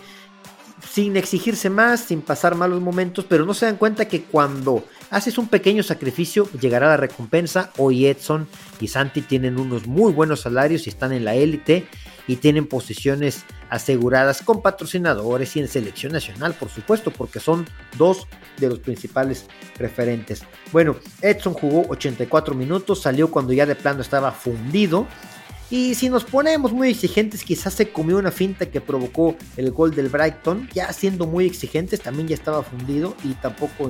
sin 0.89 1.17
exigirse 1.17 1.69
más, 1.69 1.99
sin 2.01 2.21
pasar 2.21 2.55
malos 2.55 2.79
momentos, 2.79 3.25
pero 3.27 3.45
no 3.45 3.53
se 3.53 3.65
dan 3.65 3.75
cuenta 3.75 4.07
que 4.07 4.23
cuando 4.23 4.85
haces 5.11 5.37
un 5.37 5.47
pequeño 5.47 5.83
sacrificio 5.83 6.49
llegará 6.59 6.87
la 6.87 6.97
recompensa. 6.97 7.71
Hoy 7.77 8.07
Edson 8.07 8.47
y 8.79 8.87
Santi 8.87 9.21
tienen 9.21 9.59
unos 9.59 9.85
muy 9.85 10.11
buenos 10.11 10.41
salarios 10.41 10.87
y 10.87 10.89
están 10.89 11.11
en 11.11 11.25
la 11.25 11.35
élite 11.35 11.85
y 12.27 12.37
tienen 12.37 12.65
posiciones 12.65 13.43
aseguradas 13.69 14.41
con 14.41 14.61
patrocinadores 14.61 15.55
y 15.55 15.59
en 15.59 15.67
selección 15.67 16.13
nacional, 16.13 16.53
por 16.53 16.69
supuesto, 16.69 17.11
porque 17.11 17.39
son 17.39 17.67
dos 17.97 18.25
de 18.57 18.69
los 18.69 18.79
principales 18.79 19.47
referentes. 19.77 20.43
Bueno, 20.71 20.95
Edson 21.21 21.53
jugó 21.53 21.85
84 21.89 22.55
minutos, 22.55 23.01
salió 23.01 23.29
cuando 23.29 23.53
ya 23.53 23.65
de 23.65 23.75
plano 23.75 24.01
estaba 24.01 24.31
fundido 24.31 25.07
Y 25.71 25.95
si 25.95 26.09
nos 26.09 26.25
ponemos 26.25 26.73
muy 26.73 26.89
exigentes, 26.89 27.45
quizás 27.45 27.73
se 27.73 27.93
comió 27.93 28.17
una 28.17 28.29
finta 28.29 28.69
que 28.69 28.81
provocó 28.81 29.37
el 29.55 29.71
gol 29.71 29.95
del 29.95 30.09
Brighton. 30.09 30.67
Ya 30.73 30.91
siendo 30.91 31.25
muy 31.25 31.45
exigentes, 31.45 32.01
también 32.01 32.27
ya 32.27 32.35
estaba 32.35 32.61
fundido 32.61 33.15
y 33.23 33.35
tampoco 33.35 33.89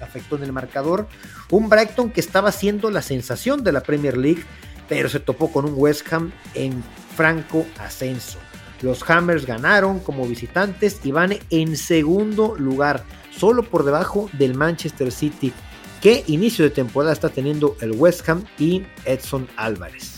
afectó 0.00 0.36
en 0.36 0.44
el 0.44 0.54
marcador. 0.54 1.06
Un 1.50 1.68
Brighton 1.68 2.10
que 2.10 2.20
estaba 2.20 2.50
siendo 2.50 2.90
la 2.90 3.02
sensación 3.02 3.62
de 3.62 3.72
la 3.72 3.82
Premier 3.82 4.16
League, 4.16 4.42
pero 4.88 5.10
se 5.10 5.20
topó 5.20 5.52
con 5.52 5.66
un 5.66 5.74
West 5.76 6.10
Ham 6.10 6.32
en 6.54 6.82
franco 7.14 7.66
ascenso. 7.78 8.38
Los 8.80 9.08
Hammers 9.10 9.44
ganaron 9.44 10.00
como 10.00 10.26
visitantes 10.26 10.98
y 11.04 11.12
van 11.12 11.36
en 11.50 11.76
segundo 11.76 12.56
lugar, 12.56 13.04
solo 13.36 13.64
por 13.64 13.84
debajo 13.84 14.30
del 14.32 14.54
Manchester 14.54 15.12
City, 15.12 15.52
que 16.00 16.24
inicio 16.26 16.64
de 16.64 16.70
temporada 16.70 17.12
está 17.12 17.28
teniendo 17.28 17.76
el 17.82 17.92
West 17.92 18.26
Ham 18.30 18.44
y 18.58 18.84
Edson 19.04 19.46
Álvarez. 19.56 20.17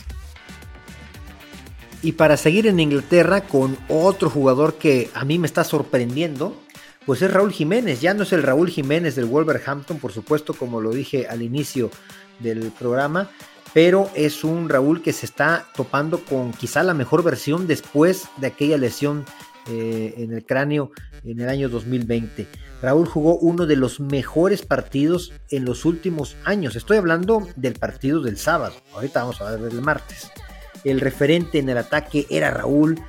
Y 2.03 2.13
para 2.13 2.39
seguir 2.39 2.67
en 2.67 2.81
Inglaterra 2.81 3.43
con 3.43 3.77
otro 3.89 4.31
jugador 4.31 4.75
que 4.75 5.11
a 5.13 5.25
mí 5.25 5.39
me 5.39 5.47
está 5.47 5.65
sorprendiendo, 5.65 6.57
pues 7.05 7.21
es 7.21 7.31
Raúl 7.31 7.53
Jiménez. 7.53 8.01
Ya 8.01 8.15
no 8.15 8.23
es 8.23 8.33
el 8.33 8.43
Raúl 8.43 8.71
Jiménez 8.71 9.17
del 9.17 9.27
Wolverhampton, 9.27 9.99
por 9.99 10.13
supuesto, 10.13 10.55
como 10.55 10.81
lo 10.81 10.93
dije 10.93 11.27
al 11.29 11.43
inicio 11.43 11.91
del 12.39 12.73
programa, 12.79 13.31
pero 13.75 14.11
es 14.15 14.45
un 14.45 14.71
Raúl 14.71 15.03
que 15.03 15.13
se 15.13 15.27
está 15.27 15.67
topando 15.77 16.25
con 16.25 16.53
quizá 16.53 16.83
la 16.83 16.95
mejor 16.95 17.23
versión 17.23 17.67
después 17.67 18.25
de 18.39 18.47
aquella 18.47 18.79
lesión 18.79 19.27
eh, 19.69 20.15
en 20.17 20.33
el 20.33 20.47
cráneo 20.47 20.93
en 21.23 21.39
el 21.41 21.51
año 21.51 21.69
2020. 21.69 22.47
Raúl 22.81 23.07
jugó 23.07 23.37
uno 23.37 23.67
de 23.67 23.77
los 23.77 24.01
mejores 24.01 24.65
partidos 24.65 25.35
en 25.51 25.67
los 25.67 25.85
últimos 25.85 26.35
años. 26.47 26.77
Estoy 26.77 26.97
hablando 26.97 27.47
del 27.57 27.75
partido 27.75 28.23
del 28.23 28.39
sábado. 28.39 28.75
Ahorita 28.95 29.21
vamos 29.21 29.43
a 29.43 29.51
ver 29.51 29.61
del 29.61 29.83
martes 29.83 30.31
el 30.85 31.01
referente 31.01 31.59
en 31.59 31.69
el 31.69 31.79
ataque 31.79 32.27
era 32.31 32.51
Raúl, 32.51 33.01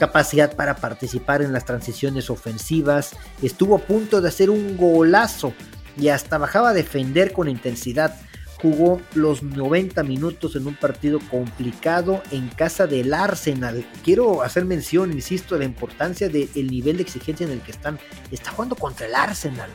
capacidad 0.00 0.56
para 0.56 0.76
participar 0.76 1.42
en 1.42 1.52
las 1.52 1.66
transiciones 1.66 2.30
ofensivas, 2.30 3.12
estuvo 3.42 3.76
a 3.76 3.80
punto 3.80 4.20
de 4.20 4.28
hacer 4.28 4.48
un 4.48 4.76
golazo 4.76 5.52
y 5.96 6.08
hasta 6.08 6.38
bajaba 6.38 6.70
a 6.70 6.74
defender 6.74 7.32
con 7.32 7.48
intensidad. 7.48 8.16
Jugó 8.62 9.00
los 9.14 9.42
90 9.42 10.02
minutos 10.02 10.54
en 10.54 10.66
un 10.66 10.74
partido 10.74 11.18
complicado 11.30 12.22
en 12.30 12.48
casa 12.48 12.86
del 12.86 13.14
Arsenal. 13.14 13.86
Quiero 14.04 14.42
hacer 14.42 14.66
mención, 14.66 15.12
insisto, 15.12 15.54
de 15.54 15.60
la 15.60 15.64
importancia 15.64 16.28
del 16.28 16.70
nivel 16.70 16.98
de 16.98 17.02
exigencia 17.02 17.46
en 17.46 17.52
el 17.52 17.60
que 17.60 17.70
están. 17.70 17.98
Está 18.30 18.50
jugando 18.50 18.76
contra 18.76 19.06
el 19.06 19.14
Arsenal, 19.14 19.70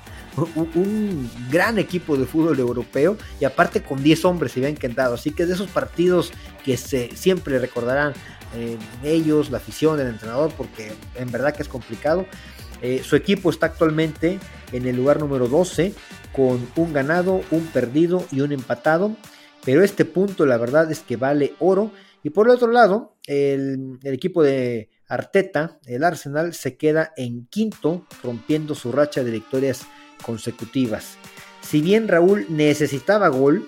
un, 0.76 1.30
gran 1.50 1.80
equipo 1.80 2.16
de 2.16 2.26
fútbol 2.26 2.60
europeo 2.60 3.18
y 3.40 3.46
aparte 3.46 3.82
con 3.82 4.04
10 4.04 4.24
hombres 4.26 4.52
se 4.52 4.60
habían 4.60 4.76
quedado. 4.76 5.16
Así 5.16 5.32
que 5.32 5.48
de 5.48 5.54
esos 5.54 5.70
partidos 5.70 6.32
que 6.66 6.78
se, 6.78 7.16
siempre 7.16 7.60
recordarán 7.60 8.14
eh, 8.56 8.78
ellos, 9.04 9.52
la 9.52 9.58
afición, 9.58 10.00
el 10.00 10.08
entrenador, 10.08 10.52
porque 10.58 10.92
en 11.16 11.32
verdad 11.32 11.56
que 11.56 11.62
es 11.62 11.70
complicado. 11.70 12.26
Eh, 12.82 13.02
su 13.04 13.16
equipo 13.16 13.50
está 13.50 13.68
actualmente 13.68 14.40
en 14.72 14.86
el 14.88 14.96
lugar 14.96 15.20
número 15.20 15.48
12 15.48 15.94
con 16.34 16.68
un 16.76 16.94
ganado, 16.94 17.42
un 17.52 17.68
perdido 17.68 18.26
y 18.32 18.42
un 18.42 18.52
empatado. 18.52 19.16
Pero 19.64 19.84
este 19.84 20.06
punto 20.06 20.46
la 20.46 20.58
verdad 20.58 20.92
es 20.92 21.00
que 21.00 21.16
vale 21.16 21.54
oro. 21.60 21.92
Y 22.24 22.32
por 22.32 22.48
el 22.48 22.56
otro 22.56 22.72
lado, 22.72 23.16
el, 23.28 24.00
el 24.02 24.14
equipo 24.14 24.44
de 24.44 24.90
Arteta, 25.08 25.80
el 25.86 26.04
Arsenal, 26.04 26.54
se 26.54 26.76
queda 26.76 27.14
en 27.18 27.46
quinto, 27.48 28.06
rompiendo 28.24 28.74
su 28.74 28.92
racha 28.92 29.24
de 29.24 29.32
victorias 29.32 29.86
consecutivas. 30.24 31.18
Si 31.62 31.82
bien 31.82 32.08
Raúl 32.08 32.46
necesitaba 32.50 33.28
gol, 33.28 33.68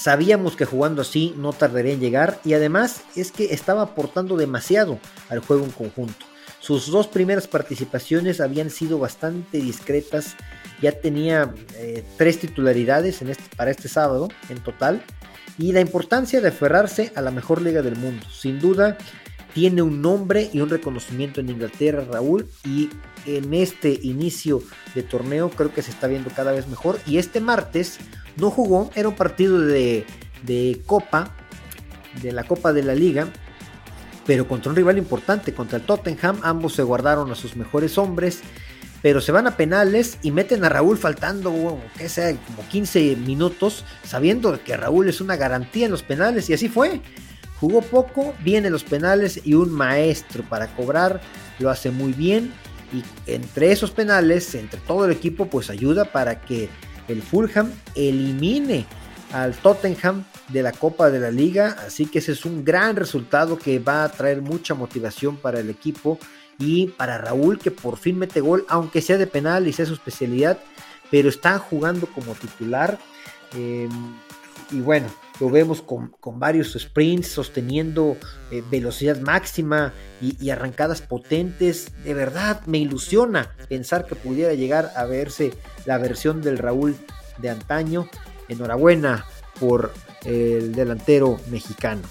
sabíamos 0.00 0.56
que 0.56 0.64
jugando 0.64 1.02
así 1.02 1.34
no 1.36 1.52
tardaría 1.52 1.92
en 1.92 2.00
llegar 2.00 2.40
y 2.42 2.54
además 2.54 3.02
es 3.16 3.32
que 3.32 3.52
estaba 3.52 3.82
aportando 3.82 4.38
demasiado 4.38 4.98
al 5.28 5.40
juego 5.40 5.64
en 5.64 5.72
conjunto. 5.72 6.24
Sus 6.58 6.90
dos 6.90 7.06
primeras 7.06 7.46
participaciones 7.46 8.40
habían 8.40 8.70
sido 8.70 8.98
bastante 8.98 9.58
discretas, 9.58 10.36
ya 10.80 10.92
tenía 10.92 11.54
eh, 11.74 12.02
tres 12.16 12.38
titularidades 12.38 13.20
este, 13.20 13.56
para 13.56 13.70
este 13.70 13.88
sábado 13.88 14.28
en 14.48 14.60
total 14.60 15.02
y 15.58 15.72
la 15.72 15.80
importancia 15.80 16.40
de 16.40 16.48
aferrarse 16.48 17.12
a 17.14 17.20
la 17.20 17.30
mejor 17.30 17.60
liga 17.60 17.82
del 17.82 17.96
mundo. 17.96 18.24
Sin 18.30 18.58
duda, 18.58 18.96
tiene 19.52 19.82
un 19.82 20.00
nombre 20.00 20.48
y 20.52 20.60
un 20.60 20.70
reconocimiento 20.70 21.40
en 21.40 21.50
Inglaterra, 21.50 22.06
Raúl, 22.10 22.48
y 22.64 22.88
en 23.26 23.52
este 23.52 23.98
inicio 24.02 24.62
de 24.94 25.02
torneo 25.02 25.50
creo 25.50 25.74
que 25.74 25.82
se 25.82 25.90
está 25.90 26.06
viendo 26.06 26.30
cada 26.30 26.52
vez 26.52 26.68
mejor. 26.68 26.98
Y 27.06 27.18
este 27.18 27.40
martes 27.40 27.98
no 28.36 28.50
jugó, 28.50 28.90
era 28.94 29.08
un 29.08 29.16
partido 29.16 29.60
de, 29.60 30.04
de 30.42 30.80
Copa, 30.86 31.34
de 32.22 32.32
la 32.32 32.44
Copa 32.44 32.72
de 32.72 32.82
la 32.82 32.94
Liga, 32.94 33.28
pero 34.26 34.46
contra 34.46 34.70
un 34.70 34.76
rival 34.76 34.98
importante, 34.98 35.54
contra 35.54 35.78
el 35.78 35.84
Tottenham, 35.84 36.40
ambos 36.42 36.74
se 36.74 36.82
guardaron 36.82 37.30
a 37.30 37.34
sus 37.34 37.56
mejores 37.56 37.98
hombres. 37.98 38.40
Pero 39.02 39.22
se 39.22 39.32
van 39.32 39.46
a 39.46 39.56
penales 39.56 40.18
y 40.22 40.30
meten 40.30 40.62
a 40.62 40.68
Raúl 40.68 40.98
faltando, 40.98 41.80
que 41.96 42.10
sea, 42.10 42.36
como 42.36 42.68
15 42.68 43.16
minutos, 43.16 43.82
sabiendo 44.04 44.62
que 44.62 44.76
Raúl 44.76 45.08
es 45.08 45.22
una 45.22 45.36
garantía 45.36 45.86
en 45.86 45.90
los 45.90 46.02
penales, 46.02 46.50
y 46.50 46.52
así 46.52 46.68
fue. 46.68 47.00
Jugó 47.58 47.80
poco, 47.80 48.34
vienen 48.44 48.72
los 48.72 48.84
penales 48.84 49.40
y 49.42 49.54
un 49.54 49.72
maestro 49.72 50.42
para 50.42 50.66
cobrar, 50.76 51.22
lo 51.58 51.70
hace 51.70 51.90
muy 51.90 52.12
bien 52.12 52.52
y 52.92 53.04
entre 53.30 53.72
esos 53.72 53.90
penales, 53.90 54.54
entre 54.54 54.80
todo 54.80 55.04
el 55.04 55.12
equipo, 55.12 55.46
pues 55.46 55.70
ayuda 55.70 56.04
para 56.06 56.40
que 56.40 56.68
el 57.08 57.22
Fulham 57.22 57.72
elimine 57.94 58.86
al 59.32 59.54
Tottenham 59.54 60.24
de 60.48 60.62
la 60.62 60.72
Copa 60.72 61.10
de 61.10 61.20
la 61.20 61.30
Liga, 61.30 61.76
así 61.86 62.06
que 62.06 62.18
ese 62.18 62.32
es 62.32 62.44
un 62.44 62.64
gran 62.64 62.96
resultado 62.96 63.56
que 63.58 63.78
va 63.78 64.04
a 64.04 64.08
traer 64.10 64.42
mucha 64.42 64.74
motivación 64.74 65.36
para 65.36 65.60
el 65.60 65.70
equipo 65.70 66.18
y 66.58 66.88
para 66.88 67.18
Raúl 67.18 67.58
que 67.58 67.70
por 67.70 67.96
fin 67.96 68.18
mete 68.18 68.40
gol, 68.40 68.64
aunque 68.68 69.00
sea 69.00 69.18
de 69.18 69.26
penal 69.26 69.66
y 69.66 69.72
sea 69.72 69.86
su 69.86 69.94
especialidad, 69.94 70.58
pero 71.10 71.28
está 71.28 71.58
jugando 71.58 72.06
como 72.06 72.34
titular. 72.34 72.98
Eh, 73.56 73.88
y 74.70 74.80
bueno, 74.80 75.08
lo 75.40 75.48
vemos 75.48 75.80
con, 75.80 76.12
varios 76.38 76.76
sprints, 76.78 77.28
sosteniendo 77.28 78.16
eh, 78.50 78.62
velocidad 78.70 79.18
máxima 79.20 79.94
y, 80.20 80.50
arrancadas 80.50 81.00
potentes. 81.00 81.92
De 82.04 82.12
verdad 82.12 82.60
me 82.66 82.78
ilusiona 82.78 83.56
pensar 83.68 84.06
que 84.06 84.14
pudiera 84.14 84.52
llegar 84.52 84.92
a 84.94 85.06
verse 85.06 85.54
la 85.86 85.96
versión 85.96 86.42
del 86.42 86.58
Raúl 86.58 86.94
de 87.38 87.48
antaño. 87.48 88.08
Enhorabuena 88.48 89.24
por 89.58 89.92
el 90.24 90.74
delantero 90.74 91.40
mexicano. 91.50 92.02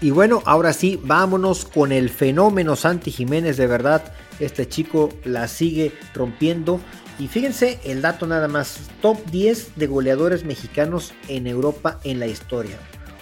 Y 0.00 0.10
bueno, 0.10 0.42
ahora 0.46 0.72
sí, 0.72 1.00
vámonos 1.02 1.64
con 1.64 1.92
el 1.92 2.10
fenómeno 2.10 2.76
Santi 2.76 3.10
Jiménez. 3.10 3.56
De 3.56 3.66
verdad, 3.66 4.02
este 4.40 4.68
chico 4.68 5.10
la 5.24 5.48
sigue 5.48 5.92
rompiendo. 6.14 6.80
Y 7.18 7.28
fíjense 7.28 7.78
el 7.84 8.02
dato 8.02 8.26
nada 8.26 8.48
más, 8.48 8.80
top 9.00 9.24
10 9.30 9.76
de 9.76 9.86
goleadores 9.86 10.44
mexicanos 10.44 11.12
en 11.28 11.46
Europa 11.46 12.00
en 12.04 12.18
la 12.18 12.26
historia. 12.26 12.78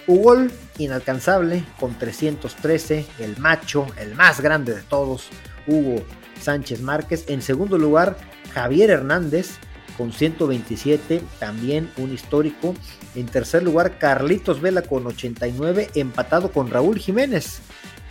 Hugo 0.06 0.46
inalcanzable 0.78 1.64
con 1.78 1.98
313, 1.98 3.06
el 3.18 3.36
macho, 3.38 3.86
el 3.98 4.14
más 4.14 4.40
grande 4.40 4.74
de 4.74 4.82
todos, 4.82 5.28
Hugo 5.66 6.02
Sánchez 6.40 6.80
Márquez. 6.80 7.24
En 7.28 7.42
segundo 7.42 7.78
lugar, 7.78 8.16
Javier 8.52 8.90
Hernández 8.90 9.58
con 9.96 10.12
127, 10.12 11.20
también 11.38 11.90
un 11.98 12.12
histórico. 12.12 12.74
En 13.14 13.26
tercer 13.26 13.62
lugar, 13.62 13.98
Carlitos 13.98 14.60
Vela 14.60 14.82
con 14.82 15.06
89, 15.06 15.90
empatado 15.94 16.50
con 16.50 16.70
Raúl 16.70 16.98
Jiménez. 16.98 17.60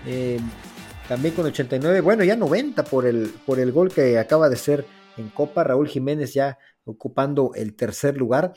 Eh, 0.06 0.40
también 1.08 1.34
con 1.34 1.48
89, 1.48 2.02
bueno, 2.02 2.24
ya 2.24 2.36
90 2.36 2.84
por 2.84 3.08
el, 3.08 3.34
por 3.46 3.60
el 3.60 3.72
gol 3.72 3.92
que 3.92 4.20
acaba 4.20 4.50
de 4.50 4.56
ser 4.56 4.86
en 5.20 5.30
Copa, 5.30 5.64
Raúl 5.64 5.88
Jiménez 5.88 6.34
ya 6.34 6.58
ocupando 6.86 7.52
el 7.56 7.76
tercer 7.76 8.18
lugar. 8.18 8.54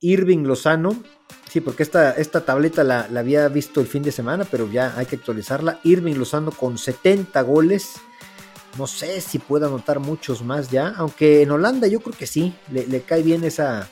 Irving 0.00 0.44
Lozano, 0.44 1.02
sí, 1.48 1.60
porque 1.60 1.82
esta, 1.82 2.12
esta 2.12 2.44
tableta 2.44 2.84
la, 2.84 3.08
había 3.16 3.48
visto 3.48 3.80
el 3.80 3.86
fin 3.86 4.02
de 4.02 4.12
semana, 4.12 4.44
pero 4.44 4.70
ya 4.70 4.94
hay 4.98 5.06
que 5.06 5.16
actualizarla. 5.16 5.80
Irving 5.82 6.16
Lozano 6.16 6.50
con 6.50 6.76
70 6.76 7.40
goles. 7.42 7.92
No 8.76 8.86
sé 8.86 9.20
si 9.20 9.38
pueda 9.38 9.68
anotar 9.68 10.00
muchos 10.00 10.42
más 10.42 10.70
ya, 10.70 10.88
aunque 10.96 11.42
en 11.42 11.50
Holanda 11.52 11.86
yo 11.86 12.00
creo 12.00 12.16
que 12.16 12.26
sí, 12.26 12.54
le, 12.70 13.00
cae 13.02 13.22
bien 13.22 13.44
esa, 13.44 13.88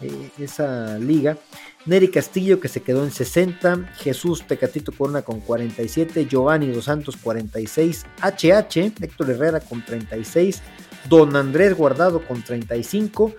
eh, 0.00 0.30
esa 0.38 0.98
liga. 0.98 1.38
Neri 1.86 2.10
Castillo 2.10 2.60
que 2.60 2.68
se 2.68 2.82
quedó 2.82 3.04
en 3.04 3.12
60, 3.12 3.92
Jesús 3.96 4.46
Tecatito 4.46 4.92
Corona 4.92 5.22
con 5.22 5.40
47, 5.40 6.26
Giovanni 6.26 6.66
Dos 6.68 6.84
Santos 6.84 7.16
46, 7.16 8.04
HH, 8.20 8.92
Héctor 9.00 9.30
Herrera 9.30 9.60
con 9.60 9.84
36, 9.84 10.62
Don 11.08 11.36
Andrés 11.36 11.74
Guardado 11.74 12.22
con 12.26 12.42
35 12.42 13.32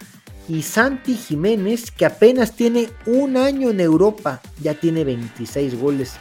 y 0.49 0.61
Santi 0.61 1.15
Jiménez 1.15 1.91
que 1.91 2.05
apenas 2.05 2.55
tiene 2.55 2.89
un 3.05 3.37
año 3.37 3.69
en 3.69 3.81
Europa, 3.81 4.41
ya 4.61 4.73
tiene 4.73 5.03
26 5.03 5.77
goles. 5.79 6.13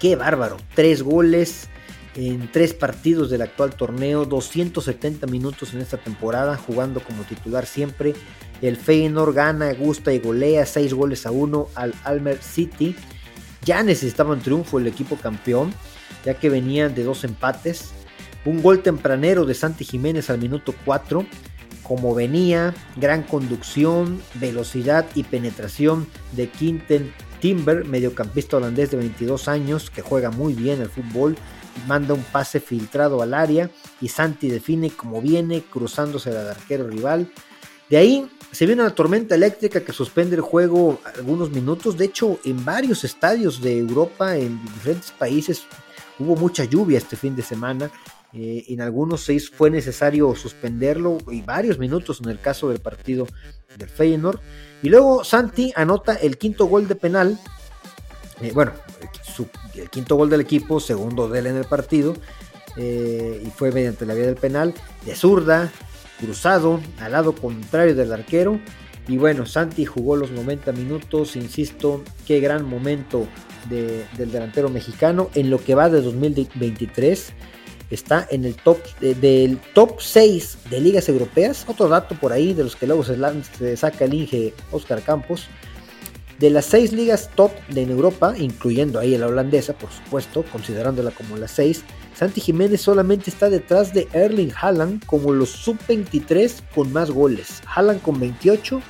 Qué 0.00 0.16
bárbaro, 0.16 0.56
3 0.74 1.02
goles 1.02 1.68
en 2.14 2.50
3 2.50 2.74
partidos 2.74 3.28
del 3.30 3.42
actual 3.42 3.74
torneo, 3.74 4.24
270 4.24 5.26
minutos 5.26 5.74
en 5.74 5.80
esta 5.82 5.98
temporada, 5.98 6.56
jugando 6.56 7.00
como 7.00 7.22
titular 7.24 7.66
siempre. 7.66 8.14
El 8.62 8.76
Feyenoord 8.76 9.34
gana, 9.34 9.72
gusta 9.74 10.12
y 10.12 10.18
golea 10.18 10.64
6 10.64 10.94
goles 10.94 11.26
a 11.26 11.30
1 11.30 11.68
al 11.74 11.94
Almer 12.04 12.38
City. 12.42 12.96
Ya 13.64 13.82
necesitaba 13.82 14.32
un 14.32 14.40
triunfo 14.40 14.78
el 14.78 14.86
equipo 14.86 15.16
campeón, 15.16 15.74
ya 16.24 16.34
que 16.34 16.48
venían 16.48 16.94
de 16.94 17.04
dos 17.04 17.24
empates. 17.24 17.92
Un 18.46 18.62
gol 18.62 18.80
tempranero 18.80 19.44
de 19.44 19.54
Santi 19.54 19.84
Jiménez 19.84 20.30
al 20.30 20.38
minuto 20.38 20.72
4. 20.84 21.26
Como 21.82 22.14
venía, 22.14 22.74
gran 22.96 23.24
conducción, 23.24 24.22
velocidad 24.34 25.04
y 25.16 25.24
penetración 25.24 26.06
de 26.30 26.48
Quinten 26.48 27.12
Timber, 27.40 27.84
mediocampista 27.84 28.56
holandés 28.56 28.92
de 28.92 28.98
22 28.98 29.48
años, 29.48 29.90
que 29.90 30.00
juega 30.00 30.30
muy 30.30 30.54
bien 30.54 30.80
el 30.80 30.88
fútbol, 30.88 31.36
manda 31.88 32.14
un 32.14 32.22
pase 32.22 32.60
filtrado 32.60 33.20
al 33.20 33.34
área 33.34 33.68
y 34.00 34.08
Santi 34.08 34.48
define 34.48 34.90
como 34.90 35.20
viene, 35.20 35.62
cruzándose 35.62 36.30
al 36.30 36.48
arquero 36.48 36.88
rival. 36.88 37.28
De 37.90 37.96
ahí 37.96 38.28
se 38.52 38.64
viene 38.64 38.82
una 38.82 38.94
tormenta 38.94 39.34
eléctrica 39.34 39.80
que 39.80 39.92
suspende 39.92 40.36
el 40.36 40.42
juego 40.42 41.00
algunos 41.16 41.50
minutos. 41.50 41.96
De 41.96 42.04
hecho, 42.04 42.38
en 42.44 42.64
varios 42.64 43.02
estadios 43.02 43.60
de 43.60 43.76
Europa, 43.76 44.36
en 44.36 44.62
diferentes 44.62 45.10
países, 45.10 45.64
hubo 46.18 46.36
mucha 46.36 46.62
lluvia 46.64 46.98
este 46.98 47.16
fin 47.16 47.34
de 47.34 47.42
semana. 47.42 47.90
Eh, 48.38 48.66
en 48.68 48.82
algunos 48.82 49.22
seis 49.22 49.48
fue 49.48 49.70
necesario 49.70 50.34
suspenderlo 50.34 51.16
y 51.30 51.40
varios 51.40 51.78
minutos 51.78 52.20
en 52.22 52.28
el 52.28 52.38
caso 52.38 52.68
del 52.68 52.80
partido 52.80 53.26
del 53.78 53.88
Feyenoord. 53.88 54.40
Y 54.82 54.90
luego 54.90 55.24
Santi 55.24 55.72
anota 55.74 56.14
el 56.14 56.36
quinto 56.36 56.66
gol 56.66 56.86
de 56.86 56.96
penal. 56.96 57.38
Eh, 58.42 58.52
bueno, 58.52 58.72
el 59.74 59.88
quinto 59.88 60.16
gol 60.16 60.28
del 60.28 60.42
equipo, 60.42 60.80
segundo 60.80 61.28
de 61.30 61.38
él 61.38 61.46
en 61.46 61.56
el 61.56 61.64
partido. 61.64 62.14
Eh, 62.76 63.42
y 63.42 63.48
fue 63.48 63.72
mediante 63.72 64.04
la 64.04 64.12
vía 64.12 64.26
del 64.26 64.36
penal, 64.36 64.74
de 65.06 65.16
zurda, 65.16 65.72
cruzado, 66.20 66.78
al 67.00 67.12
lado 67.12 67.34
contrario 67.34 67.94
del 67.94 68.12
arquero. 68.12 68.60
Y 69.08 69.16
bueno, 69.16 69.46
Santi 69.46 69.86
jugó 69.86 70.14
los 70.14 70.30
90 70.30 70.72
minutos, 70.72 71.36
insisto, 71.36 72.02
qué 72.26 72.40
gran 72.40 72.68
momento 72.68 73.26
del 73.70 74.30
delantero 74.30 74.68
mexicano 74.68 75.30
en 75.34 75.48
lo 75.48 75.58
que 75.58 75.74
va 75.74 75.88
de 75.88 76.02
2023. 76.02 77.32
Está 77.90 78.26
en 78.30 78.44
el 78.44 78.56
top 78.56 78.78
del 79.00 79.58
top 79.74 80.00
6 80.00 80.58
de 80.70 80.80
ligas 80.80 81.08
europeas. 81.08 81.64
Otro 81.68 81.88
dato 81.88 82.14
por 82.16 82.32
ahí 82.32 82.52
de 82.52 82.64
los 82.64 82.76
que 82.76 82.86
luego 82.86 83.04
se, 83.04 83.76
saca 83.76 84.04
el 84.04 84.14
Inge 84.14 84.54
Oscar 84.72 85.02
Campos. 85.02 85.46
De 86.38 86.50
las 86.50 86.66
seis 86.66 86.92
ligas 86.92 87.30
top 87.34 87.50
de 87.68 87.82
en 87.82 87.90
Europa, 87.90 88.34
incluyendo 88.36 88.98
ahí 88.98 89.16
la 89.16 89.26
holandesa, 89.26 89.72
por 89.72 89.90
supuesto, 89.90 90.44
considerándola 90.52 91.10
como 91.10 91.38
la 91.38 91.48
6, 91.48 91.82
Santi 92.14 92.42
Jiménez 92.42 92.82
solamente 92.82 93.30
está 93.30 93.48
detrás 93.48 93.94
de 93.94 94.06
Erling 94.12 94.52
Haaland 94.54 95.06
como 95.06 95.32
los 95.32 95.48
sub-23 95.48 96.62
con 96.74 96.92
más 96.92 97.10
goles. 97.10 97.62
Haaland 97.74 98.02
con 98.02 98.20
28 98.20 98.82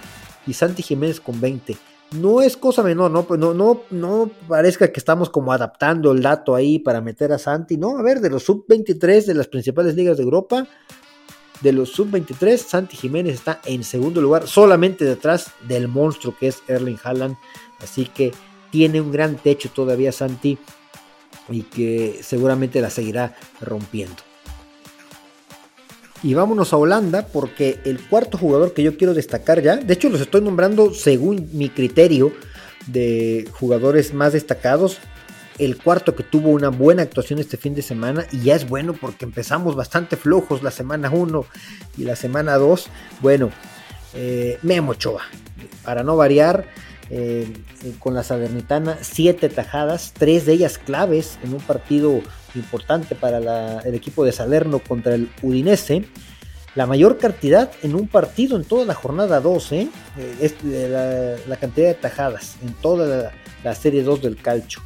y 0.49 0.55
Santi 0.55 0.83
Jiménez 0.83 1.21
con 1.21 1.41
20. 1.41 1.77
No 2.13 2.41
es 2.41 2.57
cosa 2.57 2.83
menor, 2.83 3.11
¿no? 3.11 3.25
Pues 3.25 3.41
no, 3.41 3.53
no, 3.53 3.83
no 3.91 4.31
parezca 4.49 4.93
que 4.93 5.01
estamos 5.01 5.29
como 5.29 5.53
adaptando 5.53 6.13
el 6.13 6.23
dato 6.23 6.55
ahí 6.55 6.79
para 6.79 7.01
meter 7.01 7.33
a 7.33 7.39
Santi. 7.39 7.77
No, 7.77 7.99
a 7.99 8.03
ver, 8.03 8.21
de 8.21 8.31
los 8.31 8.45
sub-23 8.45 9.25
de 9.25 9.35
las 9.35 9.49
principales 9.49 9.97
ligas 9.97 10.17
de 10.17 10.23
Europa, 10.23 10.69
de 11.61 11.73
los 11.73 11.91
sub-23, 11.91 12.57
Santi 12.59 12.97
Jiménez 12.97 13.35
está 13.35 13.61
en 13.65 13.83
segundo 13.83 14.21
lugar, 14.21 14.47
solamente 14.47 15.05
detrás 15.05 15.51
del 15.67 15.89
monstruo 15.89 16.37
que 16.39 16.49
es 16.49 16.63
Erling 16.69 16.99
Haaland. 17.03 17.37
Así 17.81 18.07
que 18.07 18.33
tiene 18.71 19.01
un 19.01 19.11
gran 19.11 19.37
techo 19.37 19.71
todavía 19.71 20.13
Santi 20.13 20.59
y 21.49 21.63
que 21.63 22.21
seguramente 22.23 22.81
la 22.81 22.91
seguirá 22.91 23.35
rompiendo. 23.61 24.26
Y 26.23 26.35
vámonos 26.35 26.73
a 26.73 26.77
Holanda 26.77 27.27
porque 27.27 27.79
el 27.85 28.01
cuarto 28.01 28.39
jugador 28.39 28.73
que 28.73 28.83
yo 28.83 28.97
quiero 28.97 29.15
destacar 29.15 29.63
ya, 29.63 29.77
de 29.77 29.95
hecho 29.95 30.09
los 30.09 30.21
estoy 30.21 30.41
nombrando 30.41 30.95
según 30.95 31.49
mi 31.53 31.69
criterio 31.69 32.33
de 32.87 33.49
jugadores 33.53 34.15
más 34.15 34.33
destacados. 34.33 34.99
El 35.59 35.79
cuarto 35.79 36.15
que 36.15 36.23
tuvo 36.23 36.51
una 36.51 36.69
buena 36.69 37.03
actuación 37.03 37.39
este 37.39 37.57
fin 37.57 37.75
de 37.75 37.81
semana 37.83 38.27
y 38.31 38.43
ya 38.43 38.57
es 38.57 38.69
bueno 38.69 38.93
porque 38.93 39.25
empezamos 39.25 39.75
bastante 39.75 40.17
flojos 40.17 40.63
la 40.63 40.71
semana 40.71 41.11
1 41.11 41.47
y 41.97 42.05
la 42.05 42.15
semana 42.15 42.57
2. 42.57 42.89
Bueno, 43.21 43.51
eh, 44.15 44.59
Memo 44.63 44.93
Ochoa, 44.93 45.23
para 45.83 46.03
no 46.03 46.17
variar, 46.17 46.67
eh, 47.09 47.53
con 48.01 48.15
la 48.15 48.25
Salernitana, 48.25 48.99
siete 49.01 49.49
tajadas, 49.49 50.13
tres 50.13 50.45
de 50.45 50.55
ellas 50.55 50.79
claves 50.79 51.39
en 51.45 51.55
un 51.55 51.61
partido 51.61 52.21
importante 52.57 53.15
para 53.15 53.81
el 53.81 53.95
equipo 53.95 54.25
de 54.25 54.33
Salerno 54.33 54.81
contra 54.81 55.15
el 55.15 55.31
Udinese. 55.43 56.05
La 56.75 56.87
mayor 56.87 57.17
cantidad 57.17 57.71
en 57.83 57.95
un 57.95 58.07
partido 58.07 58.57
en 58.57 58.65
toda 58.65 58.85
la 58.85 58.95
jornada 58.95 59.41
12 59.41 59.81
¿eh? 59.81 59.89
es 60.41 60.55
la, 60.63 61.57
cantidad 61.57 61.89
de 61.89 61.95
tajadas 61.95 62.57
en 62.63 62.75
toda 62.75 63.33
la, 63.65 63.75
serie 63.75 64.03
2 64.03 64.21
del 64.23 64.37
calcho. 64.37 64.83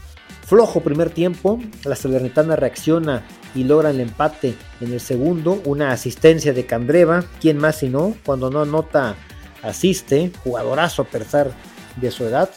Flojo 0.47 0.81
primer 0.81 1.11
tiempo, 1.11 1.61
la 1.85 1.97
Salernitana 1.97 2.57
reacciona 2.57 3.25
y 3.55 3.65
logra 3.65 3.91
el 3.91 4.01
empate 4.01 4.55
en 4.81 4.93
el 4.93 5.01
segundo. 5.01 5.61
Una 5.65 5.93
asistencia 5.93 6.53
de 6.53 6.67
Candreva, 6.67 7.25
quien 7.41 7.59
más 7.59 7.79
si 7.79 7.89
no, 7.89 8.17
cuando 8.25 8.51
no 8.51 8.63
anota, 8.63 9.17
asiste. 9.63 10.33
Jugadorazo 10.45 11.03
a 11.03 11.05
pesar 11.07 11.53
de 11.97 12.11
su 12.11 12.25
edad. 12.25 12.51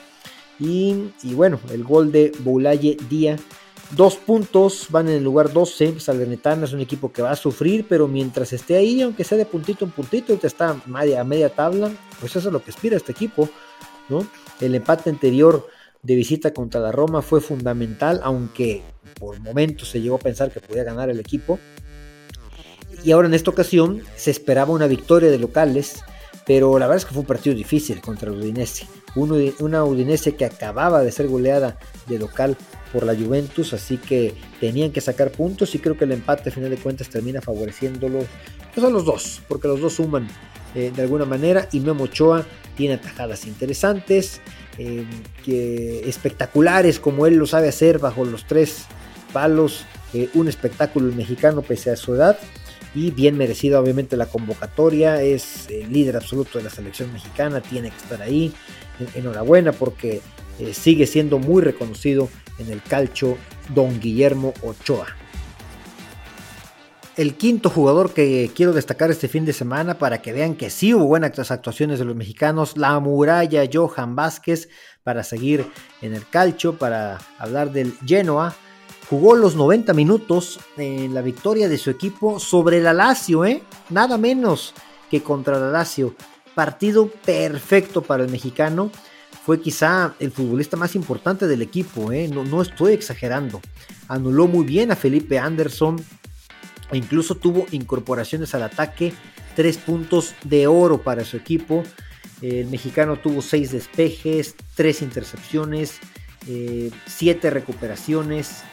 Y, 0.60 1.12
bueno, 1.23 1.60
el 1.71 1.84
gol 1.84 2.12
de 2.12 2.32
Boulaye 2.39 2.97
Díaz. 3.10 3.41
Dos 3.91 4.15
puntos, 4.15 4.88
van 4.89 5.08
en 5.08 5.15
el 5.15 5.24
lugar 5.24 5.54
12. 5.54 6.00
Salernitana 6.00 6.65
es 6.65 6.74
un 6.74 6.82
equipo 6.82 7.12
que 7.12 7.22
va 7.22 7.32
a 7.32 7.36
sufrir, 7.36 7.86
pero 7.88 8.08
mientras 8.08 8.52
esté 8.54 8.76
ahí, 8.76 9.02
aunque 9.02 9.24
sea 9.24 9.38
de 9.38 9.46
puntito 9.46 9.86
en 9.86 9.91
puntito, 9.91 10.38
está 10.41 10.69
a 10.69 10.82
media, 10.88 11.22
a 11.22 11.24
media 11.24 11.50
tabla, 11.50 11.91
pues 12.19 12.36
eso 12.36 12.50
es 12.50 12.54
lo 12.54 12.63
que 12.63 12.72
aspira 12.72 12.98
este 12.98 13.12
equipo. 13.12 13.50
¿no? 14.10 14.26
El 14.60 14.74
empate 14.76 15.10
anterior 15.10 15.67
de 16.02 16.15
visita 16.15 16.54
contra 16.54 16.82
la 16.82 16.91
Roma 16.91 17.22
fue 17.22 17.39
fundamental, 17.39 18.19
aunque 18.24 18.82
por 19.19 19.39
momentos 19.39 19.89
se 19.89 20.02
llegó 20.02 20.15
a 20.15 20.19
pensar 20.19 20.52
que 20.52 20.60
podía 20.60 20.84
ganar 20.84 21.10
el 21.10 21.19
equipo. 21.19 21.60
Y 23.04 23.12
ahora 23.12 23.28
en 23.28 23.34
esta 23.34 23.52
ocasión 23.52 24.02
se 24.15 24.32
esperaba 24.32 24.74
una 24.74 24.88
victoria 24.88 25.30
de 25.30 25.38
locales 25.38 26.04
pero 26.46 26.78
la 26.78 26.88
verdad 26.88 26.98
es 26.98 27.06
que 27.06 27.13
fue 27.13 27.22
un 27.22 27.28
partido 27.28 27.56
difícil 27.56 28.02
contra 28.02 28.30
el 28.30 28.38
Udinese. 28.38 28.88
una 29.15 29.84
Udinese 29.86 30.36
que 30.36 30.46
acababa 30.46 31.02
de 31.02 31.12
ser 31.12 31.28
goleada 31.28 31.78
de 32.08 32.19
local 32.19 32.58
por 32.93 33.06
la 33.06 33.15
Juventus, 33.15 33.73
así 33.73 33.97
que 33.97 34.34
tenían 34.60 34.91
que 34.91 35.01
sacar 35.01 35.32
puntos 35.32 35.73
y 35.75 35.79
creo 35.79 35.97
que 35.97 36.06
el 36.06 36.12
empate 36.12 36.49
a 36.49 36.51
final 36.51 36.69
de 36.69 36.77
cuentas 36.77 37.10
termina 37.10 37.41
favoreciéndolos 37.41 38.25
pues 38.73 38.86
a 38.86 38.89
los 38.89 39.03
dos, 39.03 39.41
porque 39.47 39.67
los 39.67 39.82
dos 39.82 39.93
suman 39.93 40.27
eh, 40.75 40.91
de 40.95 41.01
alguna 41.01 41.25
manera 41.25 41.67
y 41.71 41.79
Memo 41.79 42.06
Ochoa 42.06 42.45
tiene 42.77 42.95
atajadas 42.95 43.45
interesantes, 43.45 44.41
eh, 44.77 45.06
espectaculares 46.06 46.99
como 46.99 47.27
él 47.27 47.36
lo 47.36 47.45
sabe 47.45 47.67
hacer 47.67 47.99
bajo 47.99 48.23
los 48.25 48.45
tres 48.45 48.86
palos, 49.34 49.86
eh, 50.13 50.29
un 50.36 50.47
espectáculo 50.47 51.13
mexicano 51.13 51.63
pese 51.63 51.89
a 51.89 51.95
su 51.95 52.13
edad 52.13 52.38
y 52.95 53.12
bien 53.12 53.38
merecida 53.38 53.79
obviamente 53.79 54.15
la 54.15 54.27
convocatoria, 54.27 55.21
es 55.21 55.67
el 55.69 55.91
líder 55.91 56.15
absoluto 56.15 56.60
de 56.60 56.65
la 56.65 56.69
selección 56.69 57.12
mexicana, 57.12 57.62
tiene 57.62 57.89
que 57.89 57.97
estar 57.97 58.21
ahí. 58.21 58.53
Enhorabuena 59.15 59.71
porque 59.71 60.21
eh, 60.60 60.73
sigue 60.73 61.08
siendo 61.08 61.39
muy 61.39 61.63
reconocido 61.63 62.29
en 62.58 62.72
el 62.72 62.82
calcho 62.82 63.38
don 63.74 64.00
Guillermo 64.00 64.54
Ochoa. 64.62 65.08
El 67.16 67.36
quinto 67.36 67.70
jugador 67.70 68.12
que 68.12 68.52
quiero 68.56 68.74
destacar 68.74 69.12
este 69.12 69.28
fin 69.28 69.46
de 69.46 69.54
semana 69.54 70.00
para 70.00 70.22
que 70.22 70.34
vean 70.34 70.56
que 70.56 70.72
sí 70.72 70.94
hubo 70.94 71.06
buenas 71.06 71.52
actuaciones 71.52 72.00
de 72.00 72.06
los 72.06 72.16
mexicanos, 72.16 72.76
la 72.76 73.00
muralla 73.00 73.70
Johan 73.72 74.16
Vázquez, 74.16 74.70
para 75.04 75.24
seguir 75.24 75.66
en 76.02 76.16
el 76.16 76.28
calcho, 76.28 76.78
para 76.78 77.20
hablar 77.38 77.72
del 77.72 77.96
Genoa, 78.06 78.56
Jugó 79.10 79.36
los 79.36 79.56
90 79.56 79.94
minutos 79.94 80.60
en 80.78 81.13
la 81.13 81.22
victoria 81.22 81.68
de 81.68 81.78
su 81.78 81.89
equipo 81.89 82.39
sobre 82.39 82.78
el 82.78 82.98
Lazio, 82.98 83.46
¿eh? 83.46 83.62
nada 83.89 84.18
menos 84.18 84.74
que 85.12 85.22
contra 85.22 85.58
el 85.58 85.72
Lazio. 85.72 86.16
Partido 86.56 87.08
perfecto 87.08 88.02
para 88.02 88.24
el 88.24 88.32
mexicano. 88.32 88.92
Fue 89.45 89.60
quizá 89.60 90.15
el 90.19 90.32
futbolista 90.32 90.77
más 90.77 90.95
importante 90.95 91.47
del 91.47 91.62
equipo, 91.62 92.13
¿eh? 92.13 92.29
no, 92.29 92.45
no 92.45 92.62
estoy 92.62 92.93
exagerando. 92.93 93.62
Anuló 94.08 94.47
muy 94.47 94.65
bien 94.65 94.91
a 94.91 94.95
Felipe 94.95 95.38
Anderson 95.38 96.01
e 96.91 96.97
incluso 96.97 97.36
tuvo 97.36 97.65
incorporaciones 97.71 98.56
al 98.56 98.63
ataque. 98.63 99.13
Tres 99.56 99.77
puntos 99.77 100.34
de 100.45 100.67
oro 100.67 101.01
para 101.01 101.25
su 101.25 101.36
equipo. 101.36 101.84
El 102.41 102.67
mexicano 102.67 103.17
tuvo 103.17 103.41
seis 103.41 103.71
despejes, 103.71 104.56
tres 104.75 105.01
intercepciones, 105.01 105.99
eh, 106.47 106.91
siete 107.06 107.49
recuperaciones, 107.49 108.63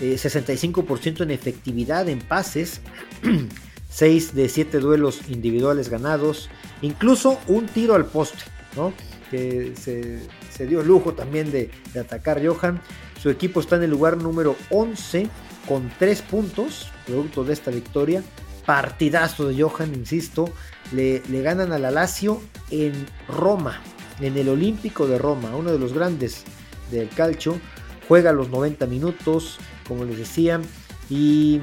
65% 0.00 1.20
eh, 1.20 1.22
en 1.22 1.30
efectividad 1.30 2.08
en 2.08 2.18
pases, 2.18 2.80
6 3.90 4.34
de 4.34 4.48
7 4.48 4.78
duelos 4.78 5.20
individuales 5.28 5.88
ganados, 5.88 6.50
incluso 6.82 7.38
un 7.46 7.66
tiro 7.66 7.94
al 7.94 8.06
poste, 8.06 8.44
¿no? 8.76 8.92
Que 9.30 9.74
se, 9.76 10.66
dio 10.66 10.82
lujo 10.82 11.14
también 11.14 11.50
de, 11.50 11.70
atacar 11.98 12.44
Johan. 12.44 12.80
Su 13.20 13.30
equipo 13.30 13.60
está 13.60 13.76
en 13.76 13.84
el 13.84 13.90
lugar 13.90 14.16
número 14.16 14.56
11 14.70 15.28
con 15.66 15.90
3 15.98 16.22
puntos, 16.22 16.90
producto 17.06 17.44
de 17.44 17.52
esta 17.52 17.70
victoria. 17.70 18.22
Partidazo 18.64 19.48
de 19.48 19.62
Johan, 19.62 19.94
insisto, 19.94 20.50
le, 20.92 21.22
le 21.28 21.42
ganan 21.42 21.72
a 21.72 21.78
la 21.78 21.90
Lazio 21.90 22.42
en 22.70 23.06
Roma, 23.28 23.80
en 24.20 24.36
el 24.36 24.48
Olímpico 24.48 25.06
de 25.06 25.18
Roma, 25.18 25.54
uno 25.54 25.70
de 25.70 25.78
los 25.78 25.92
grandes 25.92 26.44
del 26.90 27.08
calcio 27.08 27.60
juega 28.08 28.32
los 28.32 28.48
90 28.50 28.86
minutos, 28.86 29.58
como 29.86 30.04
les 30.04 30.18
decía, 30.18 30.60
y 31.08 31.60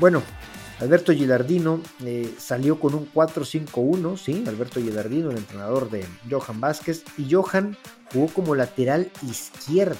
bueno, 0.00 0.22
Alberto 0.80 1.12
Gilardino 1.12 1.80
eh, 2.04 2.32
salió 2.38 2.78
con 2.78 2.94
un 2.94 3.12
4-5-1, 3.12 4.16
¿sí? 4.16 4.44
Alberto 4.46 4.80
Gilardino, 4.80 5.30
el 5.30 5.38
entrenador 5.38 5.90
de 5.90 6.04
Johan 6.30 6.60
Vázquez, 6.60 7.04
y 7.16 7.32
Johan 7.32 7.76
jugó 8.12 8.28
como 8.28 8.54
lateral 8.54 9.10
izquierdo. 9.28 9.98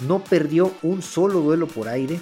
No 0.00 0.22
perdió 0.22 0.72
un 0.82 1.00
solo 1.00 1.40
duelo 1.40 1.66
por 1.66 1.88
aire. 1.88 2.20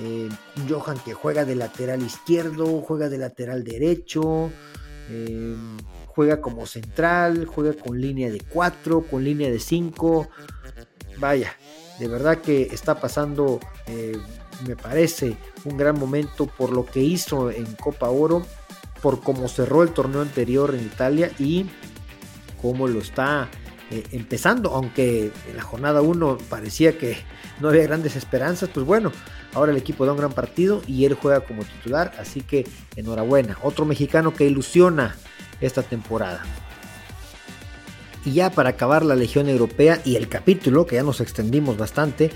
Eh, 0.00 0.28
Johan 0.68 0.98
que 1.04 1.14
juega 1.14 1.44
de 1.44 1.54
lateral 1.54 2.02
izquierdo, 2.02 2.80
juega 2.82 3.08
de 3.08 3.18
lateral 3.18 3.62
derecho, 3.64 4.50
eh, 5.08 5.56
juega 6.06 6.40
como 6.40 6.66
central, 6.66 7.46
juega 7.46 7.74
con 7.74 8.00
línea 8.00 8.30
de 8.30 8.40
4, 8.40 9.02
con 9.02 9.22
línea 9.22 9.50
de 9.50 9.60
5. 9.60 10.28
Vaya, 11.18 11.52
de 12.00 12.08
verdad 12.08 12.38
que 12.38 12.62
está 12.62 13.00
pasando 13.00 13.60
me 14.66 14.76
parece 14.76 15.36
un 15.64 15.76
gran 15.76 15.98
momento 15.98 16.46
por 16.46 16.70
lo 16.70 16.84
que 16.84 17.00
hizo 17.00 17.50
en 17.50 17.66
Copa 17.74 18.08
Oro, 18.08 18.44
por 19.02 19.20
cómo 19.20 19.48
cerró 19.48 19.82
el 19.82 19.90
torneo 19.90 20.22
anterior 20.22 20.74
en 20.74 20.84
Italia 20.84 21.30
y 21.38 21.66
cómo 22.60 22.88
lo 22.88 23.00
está 23.00 23.48
eh, 23.90 24.04
empezando, 24.12 24.74
aunque 24.74 25.30
en 25.48 25.56
la 25.56 25.62
jornada 25.62 26.02
1 26.02 26.38
parecía 26.50 26.98
que 26.98 27.16
no 27.60 27.68
había 27.68 27.84
grandes 27.84 28.16
esperanzas, 28.16 28.68
pues 28.72 28.84
bueno, 28.84 29.12
ahora 29.54 29.72
el 29.72 29.78
equipo 29.78 30.04
da 30.04 30.12
un 30.12 30.18
gran 30.18 30.32
partido 30.32 30.82
y 30.86 31.04
él 31.04 31.14
juega 31.14 31.40
como 31.40 31.64
titular, 31.64 32.12
así 32.18 32.40
que 32.42 32.66
enhorabuena, 32.96 33.56
otro 33.62 33.84
mexicano 33.84 34.34
que 34.34 34.44
ilusiona 34.44 35.16
esta 35.60 35.82
temporada. 35.82 36.42
Y 38.24 38.32
ya 38.32 38.50
para 38.50 38.70
acabar 38.70 39.04
la 39.04 39.16
Legión 39.16 39.48
Europea 39.48 40.02
y 40.04 40.16
el 40.16 40.28
capítulo, 40.28 40.86
que 40.86 40.96
ya 40.96 41.02
nos 41.02 41.20
extendimos 41.20 41.78
bastante, 41.78 42.30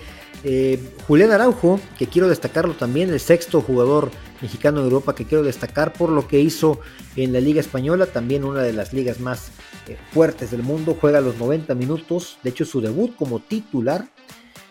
eh, 0.45 0.81
Julián 1.07 1.31
Araujo, 1.31 1.81
que 1.99 2.07
quiero 2.07 2.29
destacarlo 2.29 2.75
también, 2.75 3.11
el 3.11 3.21
sexto 3.21 3.61
jugador 3.61 4.11
mexicano 4.41 4.81
de 4.81 4.87
Europa 4.87 5.15
que 5.15 5.25
quiero 5.25 5.45
destacar 5.45 5.93
por 5.93 6.11
lo 6.11 6.27
que 6.27 6.41
hizo 6.41 6.81
en 7.15 7.33
la 7.33 7.41
Liga 7.41 7.61
Española, 7.61 8.07
también 8.07 8.45
una 8.45 8.63
de 8.63 8.73
las 8.73 8.93
ligas 8.93 9.21
más 9.21 9.53
eh, 9.89 9.97
fuertes 10.13 10.51
del 10.51 10.63
mundo, 10.63 10.97
juega 11.01 11.21
los 11.21 11.39
90 11.39 11.75
minutos, 11.77 12.39
de 12.43 12.51
hecho 12.51 12.65
su 12.65 12.81
debut 12.81 13.15
como 13.15 13.39
titular, 13.39 14.09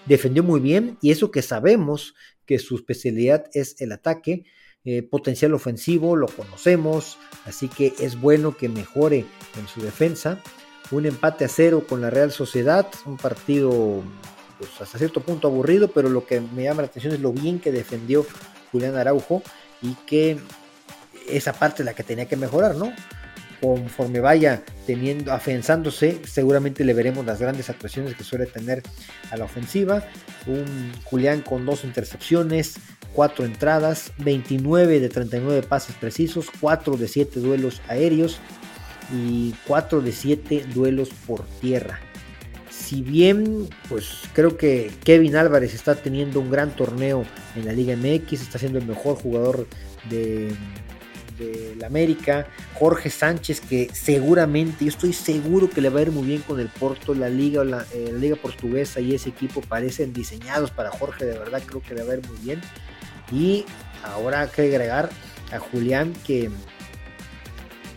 defendió 0.06 0.44
muy 0.44 0.60
bien 0.60 0.98
y 1.02 1.12
eso 1.12 1.32
que 1.32 1.42
sabemos 1.42 2.16
que 2.46 2.60
su 2.60 2.76
especialidad 2.76 3.46
es 3.54 3.80
el 3.82 3.94
ataque, 3.94 4.44
eh, 4.84 5.04
potencial 5.04 5.54
ofensivo, 5.54 6.16
lo 6.16 6.28
conocemos, 6.28 7.18
así 7.46 7.70
que 7.70 7.94
es 8.00 8.20
bueno 8.20 8.58
que 8.58 8.68
mejore 8.68 9.26
en 9.58 9.68
su 9.68 9.80
defensa. 9.82 10.42
Un 10.90 11.06
empate 11.06 11.46
a 11.46 11.48
cero 11.48 11.86
con 11.88 12.02
la 12.02 12.10
Real 12.10 12.32
Sociedad, 12.32 12.88
un 13.06 13.16
partido 13.16 14.02
pues, 14.62 14.80
hasta 14.80 15.00
cierto 15.00 15.22
punto 15.22 15.48
aburrido, 15.48 15.88
pero 15.90 16.08
lo 16.08 16.26
que 16.26 16.40
me 16.40 16.64
llama 16.64 16.84
la 16.84 16.88
atención 16.88 17.14
es 17.14 17.20
lo 17.20 17.34
bien 17.34 17.60
que 17.60 17.72
defendió 17.72 18.26
Julián 18.72 18.96
Araujo 18.96 19.42
y 19.82 19.96
que 20.06 20.38
esa 21.28 21.54
parte 21.54 21.82
es 21.82 21.86
la 21.86 21.94
que 21.94 22.04
tenía 22.04 22.28
que 22.28 22.36
mejorar, 22.36 22.76
¿no? 22.76 22.94
Conforme 23.60 24.20
vaya 24.20 24.64
teniendo, 24.86 25.34
afianzándose, 25.34 26.22
seguramente 26.26 26.84
le 26.84 26.94
veremos 26.94 27.26
las 27.26 27.40
grandes 27.40 27.70
actuaciones 27.70 28.16
que 28.16 28.24
suele 28.24 28.46
tener 28.46 28.84
a 29.32 29.38
la 29.38 29.46
ofensiva. 29.46 30.04
Un 30.46 30.92
Julián 31.06 31.42
con 31.42 31.66
dos 31.66 31.84
intercepciones, 31.84 32.76
cuatro 33.14 33.46
entradas, 33.46 34.14
29 34.20 35.00
de 35.00 35.10
39 35.10 35.64
pases 35.64 35.96
precisos, 35.96 36.48
4 36.60 36.98
de 36.98 37.08
7 37.08 37.40
duelos 37.40 37.82
aéreos 37.88 38.40
y 39.12 39.56
4 39.68 40.02
de 40.02 40.12
7 40.12 40.66
duelos 40.74 41.10
por 41.26 41.46
tierra 41.62 42.00
si 42.72 43.02
bien 43.02 43.70
pues 43.90 44.24
creo 44.34 44.58
que 44.58 44.92
Kevin 45.04 45.36
Álvarez 45.36 45.74
está 45.74 45.96
teniendo 45.96 46.40
un 46.40 46.50
gran 46.50 46.76
torneo 46.76 47.26
en 47.56 47.66
la 47.66 47.74
Liga 47.74 47.96
MX, 47.96 48.42
está 48.42 48.58
siendo 48.58 48.80
el 48.80 48.86
mejor 48.86 49.18
jugador 49.18 49.68
de, 50.10 50.56
la 51.80 51.88
América, 51.88 52.46
Jorge 52.76 53.10
Sánchez 53.10 53.62
que 53.62 53.90
seguramente, 53.94 54.86
yo 54.86 54.90
estoy 54.90 55.12
seguro 55.12 55.72
que 55.72 55.82
le 55.82 55.90
va 55.90 56.00
a 56.00 56.04
ir 56.04 56.12
muy 56.12 56.28
bien 56.28 56.44
con 56.44 56.60
el 56.60 56.68
Porto, 56.68 57.16
la 57.16 57.30
liga, 57.30 57.64
la, 57.64 57.84
eh, 57.94 58.10
la 58.12 58.20
liga 58.20 58.36
portuguesa 58.36 59.00
y 59.00 59.16
ese 59.16 59.30
equipo 59.30 59.62
parecen 59.62 60.14
diseñados 60.14 60.70
para 60.70 60.92
Jorge, 60.92 61.26
de 61.26 61.40
verdad 61.40 61.64
creo 61.66 61.82
que 61.82 61.96
le 61.96 62.04
va 62.04 62.14
a 62.14 62.18
ir 62.18 62.28
muy 62.28 62.38
bien. 62.38 62.62
Y 63.32 63.66
ahora 64.04 64.42
hay 64.42 64.50
que 64.50 64.62
agregar 64.62 65.10
a 65.52 65.58
Julián 65.58 66.14
que 66.24 66.52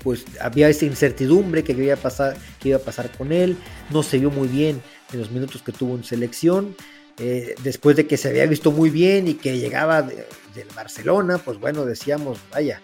pues 0.04 0.24
había 0.40 0.68
esa 0.68 0.84
incertidumbre 0.84 1.64
que 1.64 1.72
iba 1.72 1.94
a 1.94 1.96
pasar, 1.96 2.36
que 2.60 2.68
iba 2.68 2.78
a 2.78 2.82
pasar 2.82 3.10
con 3.10 3.32
él, 3.32 3.56
no 3.90 4.02
se 4.02 4.18
vio 4.18 4.30
muy 4.30 4.46
bien 4.46 4.80
en 5.12 5.18
los 5.18 5.30
minutos 5.30 5.62
que 5.62 5.72
tuvo 5.72 5.96
en 5.96 6.04
selección, 6.04 6.76
eh, 7.18 7.54
después 7.62 7.96
de 7.96 8.06
que 8.06 8.16
se 8.16 8.28
había 8.28 8.46
visto 8.46 8.70
muy 8.70 8.90
bien 8.90 9.26
y 9.26 9.34
que 9.34 9.58
llegaba 9.58 10.02
del 10.02 10.68
Barcelona, 10.76 11.38
pues 11.38 11.58
bueno, 11.58 11.84
decíamos, 11.86 12.38
vaya, 12.52 12.82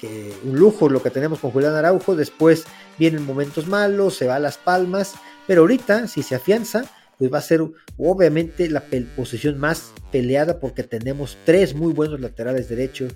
que 0.00 0.34
un 0.44 0.58
lujo 0.58 0.88
lo 0.88 1.02
que 1.02 1.10
tenemos 1.10 1.38
con 1.38 1.52
Julián 1.52 1.74
Araujo, 1.74 2.14
después 2.14 2.64
vienen 2.98 3.24
momentos 3.24 3.66
malos, 3.66 4.16
se 4.16 4.26
va 4.26 4.36
a 4.36 4.40
las 4.40 4.58
palmas, 4.58 5.14
pero 5.46 5.62
ahorita 5.62 6.06
si 6.06 6.22
se 6.22 6.34
afianza, 6.34 6.84
pues 7.22 7.32
va 7.32 7.38
a 7.38 7.42
ser 7.42 7.62
obviamente 7.98 8.68
la 8.68 8.82
posición 9.14 9.56
más 9.56 9.92
peleada 10.10 10.58
porque 10.58 10.82
tenemos 10.82 11.38
tres 11.44 11.72
muy 11.72 11.92
buenos 11.92 12.18
laterales 12.18 12.68
derechos 12.68 13.12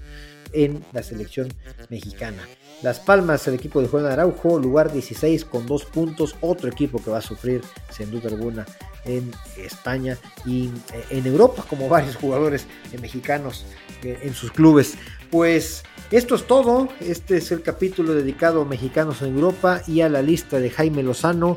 en 0.52 0.84
la 0.92 1.02
selección 1.02 1.48
mexicana. 1.90 2.46
Las 2.84 3.00
Palmas, 3.00 3.48
el 3.48 3.54
equipo 3.54 3.82
de 3.82 3.88
Juan 3.88 4.06
Araujo, 4.06 4.60
lugar 4.60 4.92
16 4.92 5.44
con 5.44 5.66
dos 5.66 5.86
puntos, 5.86 6.36
otro 6.40 6.68
equipo 6.68 7.02
que 7.02 7.10
va 7.10 7.18
a 7.18 7.20
sufrir 7.20 7.62
sin 7.90 8.12
duda 8.12 8.28
alguna 8.28 8.64
en 9.04 9.32
España 9.56 10.16
y 10.44 10.66
eh, 10.94 11.04
en 11.10 11.26
Europa, 11.26 11.64
como 11.68 11.88
varios 11.88 12.14
jugadores 12.14 12.64
mexicanos 13.02 13.66
eh, 14.04 14.20
en 14.22 14.34
sus 14.34 14.52
clubes. 14.52 14.94
Pues 15.32 15.82
esto 16.12 16.36
es 16.36 16.46
todo, 16.46 16.90
este 17.00 17.38
es 17.38 17.50
el 17.50 17.62
capítulo 17.62 18.14
dedicado 18.14 18.62
a 18.62 18.66
mexicanos 18.66 19.20
en 19.22 19.34
Europa 19.34 19.82
y 19.88 20.02
a 20.02 20.08
la 20.08 20.22
lista 20.22 20.60
de 20.60 20.70
Jaime 20.70 21.02
Lozano. 21.02 21.56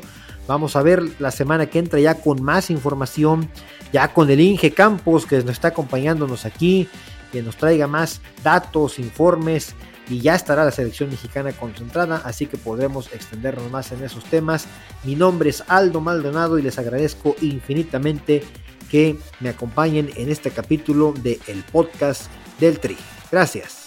Vamos 0.50 0.74
a 0.74 0.82
ver 0.82 1.00
la 1.20 1.30
semana 1.30 1.66
que 1.66 1.78
entra 1.78 2.00
ya 2.00 2.16
con 2.16 2.42
más 2.42 2.70
información, 2.70 3.48
ya 3.92 4.12
con 4.12 4.28
el 4.30 4.40
Inge 4.40 4.72
Campos 4.72 5.24
que 5.24 5.36
nos 5.36 5.50
está 5.50 5.68
acompañándonos 5.68 6.44
aquí, 6.44 6.88
que 7.30 7.40
nos 7.40 7.54
traiga 7.54 7.86
más 7.86 8.20
datos, 8.42 8.98
informes 8.98 9.76
y 10.08 10.18
ya 10.18 10.34
estará 10.34 10.64
la 10.64 10.72
selección 10.72 11.08
mexicana 11.08 11.52
concentrada, 11.52 12.20
así 12.24 12.46
que 12.46 12.56
podremos 12.56 13.12
extendernos 13.12 13.70
más 13.70 13.92
en 13.92 14.02
esos 14.02 14.24
temas. 14.24 14.66
Mi 15.04 15.14
nombre 15.14 15.50
es 15.50 15.62
Aldo 15.68 16.00
Maldonado 16.00 16.58
y 16.58 16.62
les 16.62 16.80
agradezco 16.80 17.36
infinitamente 17.42 18.42
que 18.90 19.16
me 19.38 19.50
acompañen 19.50 20.10
en 20.16 20.30
este 20.30 20.50
capítulo 20.50 21.14
de 21.22 21.38
el 21.46 21.62
podcast 21.62 22.28
del 22.58 22.80
Tri. 22.80 22.96
Gracias. 23.30 23.79